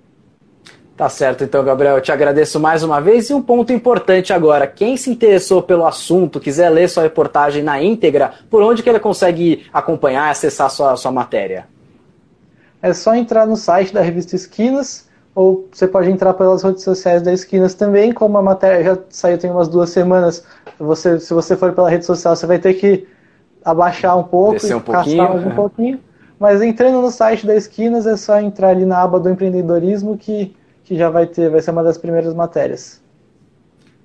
Tá 0.98 1.08
certo, 1.08 1.44
então, 1.44 1.64
Gabriel, 1.64 1.96
eu 1.96 2.02
te 2.02 2.12
agradeço 2.12 2.60
mais 2.60 2.82
uma 2.82 3.00
vez. 3.00 3.30
E 3.30 3.34
um 3.34 3.40
ponto 3.40 3.72
importante 3.72 4.32
agora: 4.32 4.66
quem 4.66 4.98
se 4.98 5.08
interessou 5.08 5.62
pelo 5.62 5.86
assunto, 5.86 6.38
quiser 6.38 6.68
ler 6.68 6.90
sua 6.90 7.04
reportagem 7.04 7.62
na 7.62 7.82
íntegra, 7.82 8.32
por 8.50 8.62
onde 8.62 8.82
que 8.82 8.90
ele 8.90 9.00
consegue 9.00 9.66
acompanhar 9.72 10.28
e 10.28 10.30
acessar 10.32 10.68
sua, 10.68 10.96
sua 10.96 11.10
matéria? 11.10 11.66
é 12.82 12.92
só 12.92 13.14
entrar 13.14 13.46
no 13.46 13.56
site 13.56 13.92
da 13.92 14.00
revista 14.00 14.36
Esquinas, 14.36 15.08
ou 15.34 15.68
você 15.72 15.86
pode 15.86 16.10
entrar 16.10 16.34
pelas 16.34 16.62
redes 16.62 16.82
sociais 16.82 17.22
da 17.22 17.32
Esquinas 17.32 17.74
também, 17.74 18.12
como 18.12 18.38
a 18.38 18.42
matéria 18.42 18.84
já 18.84 18.98
saiu 19.08 19.38
tem 19.38 19.50
umas 19.50 19.68
duas 19.68 19.90
semanas, 19.90 20.44
você, 20.78 21.18
se 21.20 21.32
você 21.32 21.56
for 21.56 21.72
pela 21.72 21.90
rede 21.90 22.04
social, 22.04 22.34
você 22.34 22.46
vai 22.46 22.58
ter 22.58 22.74
que 22.74 23.06
abaixar 23.64 24.16
um 24.16 24.24
pouco 24.24 24.54
Descer 24.54 24.76
um 24.76 24.78
e 24.78 24.82
pouquinho, 24.82 25.28
mais 25.28 25.46
um 25.46 25.50
pouquinho. 25.50 26.00
Mas 26.38 26.62
entrando 26.62 27.02
no 27.02 27.10
site 27.10 27.46
da 27.46 27.56
Esquinas, 27.56 28.06
é 28.06 28.16
só 28.16 28.40
entrar 28.40 28.68
ali 28.68 28.84
na 28.84 29.02
aba 29.02 29.18
do 29.18 29.28
empreendedorismo 29.28 30.16
que, 30.16 30.54
que 30.88 30.96
já 30.96 31.10
vai 31.10 31.26
ter, 31.26 31.50
vai 31.50 31.60
ser 31.60 31.70
uma 31.70 31.84
das 31.84 31.98
primeiras 31.98 32.32
matérias. 32.34 33.02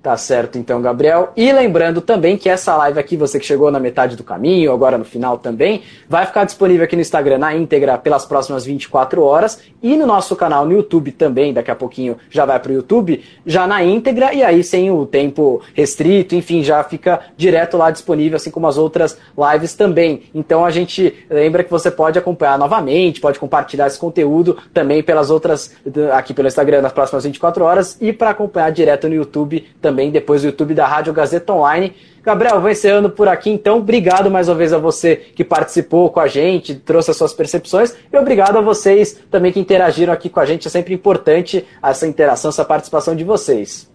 Tá 0.04 0.18
certo, 0.18 0.58
então, 0.58 0.82
Gabriel. 0.82 1.32
E 1.34 1.50
lembrando 1.50 2.02
também 2.02 2.36
que 2.36 2.50
essa 2.50 2.76
live 2.76 3.00
aqui, 3.00 3.16
você 3.16 3.40
que 3.40 3.46
chegou 3.46 3.70
na 3.70 3.80
metade 3.80 4.16
do 4.16 4.22
caminho, 4.22 4.70
agora 4.70 4.98
no 4.98 5.04
final 5.06 5.38
também, 5.38 5.80
vai 6.06 6.26
ficar 6.26 6.44
disponível 6.44 6.84
aqui 6.84 6.94
no 6.94 7.00
Instagram 7.00 7.38
na 7.38 7.56
íntegra 7.56 7.96
pelas 7.96 8.26
próximas 8.26 8.66
24 8.66 9.22
horas 9.22 9.62
e 9.82 9.96
no 9.96 10.06
nosso 10.06 10.36
canal 10.36 10.66
no 10.66 10.72
YouTube 10.72 11.10
também, 11.10 11.54
daqui 11.54 11.70
a 11.70 11.74
pouquinho 11.74 12.18
já 12.28 12.44
vai 12.44 12.60
para 12.60 12.70
o 12.70 12.74
YouTube, 12.74 13.24
já 13.46 13.66
na 13.66 13.82
íntegra 13.82 14.34
e 14.34 14.42
aí 14.42 14.62
sem 14.62 14.90
o 14.90 15.06
tempo 15.06 15.62
restrito, 15.72 16.34
enfim, 16.34 16.62
já 16.62 16.84
fica 16.84 17.20
direto 17.34 17.78
lá 17.78 17.90
disponível, 17.90 18.36
assim 18.36 18.50
como 18.50 18.66
as 18.66 18.76
outras 18.76 19.16
lives 19.54 19.72
também. 19.72 20.24
Então 20.34 20.66
a 20.66 20.70
gente 20.70 21.14
lembra 21.30 21.64
que 21.64 21.70
você 21.70 21.90
pode 21.90 22.18
acompanhar 22.18 22.58
novamente, 22.58 23.22
pode 23.22 23.38
compartilhar 23.38 23.86
esse 23.86 23.98
conteúdo 23.98 24.58
também 24.74 25.02
pelas 25.02 25.30
outras, 25.30 25.74
aqui 26.12 26.34
pelo 26.34 26.46
Instagram 26.46 26.82
nas 26.82 26.92
próximas 26.92 27.24
24 27.24 27.64
horas 27.64 27.96
e 28.02 28.12
para 28.12 28.28
acompanhar 28.28 28.70
direto 28.70 29.08
no 29.08 29.14
YouTube 29.14 29.66
também 29.80 29.93
também 29.94 30.10
depois 30.10 30.42
do 30.42 30.46
YouTube 30.46 30.74
da 30.74 30.88
Rádio 30.88 31.12
Gazeta 31.12 31.52
Online. 31.52 31.94
Gabriel, 32.20 32.60
vou 32.60 32.68
encerrando 32.68 33.08
por 33.08 33.28
aqui, 33.28 33.48
então. 33.48 33.78
Obrigado 33.78 34.28
mais 34.28 34.48
uma 34.48 34.56
vez 34.56 34.72
a 34.72 34.78
você 34.78 35.14
que 35.14 35.44
participou 35.44 36.10
com 36.10 36.18
a 36.18 36.26
gente, 36.26 36.74
trouxe 36.74 37.12
as 37.12 37.16
suas 37.16 37.32
percepções, 37.32 37.94
e 38.12 38.18
obrigado 38.18 38.58
a 38.58 38.60
vocês 38.60 39.20
também 39.30 39.52
que 39.52 39.60
interagiram 39.60 40.12
aqui 40.12 40.28
com 40.28 40.40
a 40.40 40.44
gente. 40.44 40.66
É 40.66 40.70
sempre 40.70 40.92
importante 40.92 41.64
essa 41.80 42.08
interação, 42.08 42.48
essa 42.48 42.64
participação 42.64 43.14
de 43.14 43.22
vocês. 43.22 43.88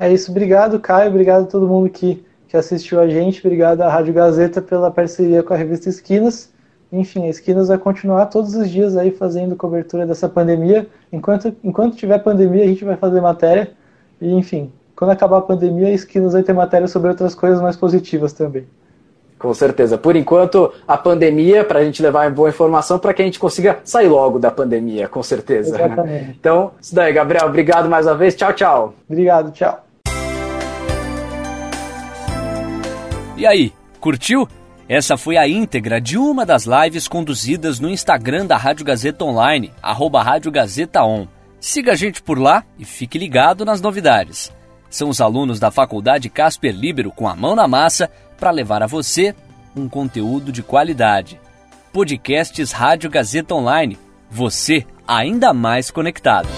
É 0.00 0.10
isso, 0.10 0.30
obrigado, 0.30 0.80
Caio, 0.80 1.10
obrigado 1.10 1.42
a 1.42 1.46
todo 1.46 1.68
mundo 1.68 1.90
que, 1.90 2.24
que 2.48 2.56
assistiu 2.56 2.98
a 2.98 3.06
gente, 3.06 3.44
obrigado 3.44 3.82
à 3.82 3.90
Rádio 3.90 4.14
Gazeta 4.14 4.62
pela 4.62 4.90
parceria 4.90 5.42
com 5.42 5.52
a 5.52 5.56
revista 5.56 5.90
Esquinas. 5.90 6.50
Enfim, 6.90 7.26
a 7.26 7.28
Esquinas 7.28 7.68
vai 7.68 7.78
continuar 7.78 8.26
todos 8.26 8.54
os 8.54 8.70
dias 8.70 8.96
aí 8.96 9.10
fazendo 9.10 9.54
cobertura 9.54 10.06
dessa 10.06 10.28
pandemia. 10.28 10.86
Enquanto, 11.12 11.54
enquanto 11.62 11.96
tiver 11.96 12.18
pandemia, 12.18 12.64
a 12.64 12.66
gente 12.66 12.84
vai 12.84 12.96
fazer 12.96 13.20
matéria. 13.20 13.81
E, 14.22 14.32
enfim, 14.32 14.70
quando 14.94 15.10
acabar 15.10 15.38
a 15.38 15.42
pandemia, 15.42 15.88
a 15.88 15.90
Esquinas 15.90 16.32
vai 16.32 16.44
ter 16.44 16.52
matéria 16.52 16.86
sobre 16.86 17.08
outras 17.08 17.34
coisas 17.34 17.60
mais 17.60 17.76
positivas 17.76 18.32
também. 18.32 18.64
Com 19.36 19.52
certeza. 19.52 19.98
Por 19.98 20.14
enquanto, 20.14 20.72
a 20.86 20.96
pandemia, 20.96 21.64
para 21.64 21.80
a 21.80 21.84
gente 21.84 22.00
levar 22.00 22.30
boa 22.30 22.48
informação, 22.48 23.00
para 23.00 23.12
que 23.12 23.20
a 23.20 23.24
gente 23.24 23.40
consiga 23.40 23.80
sair 23.82 24.06
logo 24.06 24.38
da 24.38 24.52
pandemia, 24.52 25.08
com 25.08 25.20
certeza. 25.20 25.74
Exatamente. 25.74 26.36
Então, 26.38 26.70
isso 26.80 26.94
daí, 26.94 27.12
Gabriel. 27.12 27.48
Obrigado 27.48 27.88
mais 27.88 28.06
uma 28.06 28.14
vez. 28.14 28.36
Tchau, 28.36 28.52
tchau. 28.52 28.94
Obrigado, 29.10 29.50
tchau. 29.50 29.84
E 33.36 33.44
aí, 33.44 33.72
curtiu? 33.98 34.46
Essa 34.88 35.16
foi 35.16 35.36
a 35.36 35.48
íntegra 35.48 36.00
de 36.00 36.16
uma 36.16 36.46
das 36.46 36.64
lives 36.64 37.08
conduzidas 37.08 37.80
no 37.80 37.90
Instagram 37.90 38.46
da 38.46 38.56
Rádio 38.56 38.84
Gazeta 38.84 39.24
Online, 39.24 39.72
arroba 39.82 40.22
Rádio 40.22 40.52
Gazeta 40.52 41.02
On. 41.02 41.26
Siga 41.62 41.92
a 41.92 41.94
gente 41.94 42.20
por 42.20 42.40
lá 42.40 42.64
e 42.76 42.84
fique 42.84 43.16
ligado 43.16 43.64
nas 43.64 43.80
novidades. 43.80 44.52
São 44.90 45.08
os 45.08 45.20
alunos 45.20 45.60
da 45.60 45.70
Faculdade 45.70 46.28
Casper 46.28 46.74
Libero 46.74 47.12
com 47.12 47.28
a 47.28 47.36
mão 47.36 47.54
na 47.54 47.68
massa 47.68 48.10
para 48.36 48.50
levar 48.50 48.82
a 48.82 48.88
você 48.88 49.32
um 49.76 49.88
conteúdo 49.88 50.50
de 50.50 50.60
qualidade. 50.60 51.40
Podcasts 51.92 52.72
Rádio 52.72 53.08
Gazeta 53.08 53.54
Online. 53.54 53.96
Você 54.28 54.84
ainda 55.06 55.54
mais 55.54 55.88
conectado. 55.88 56.48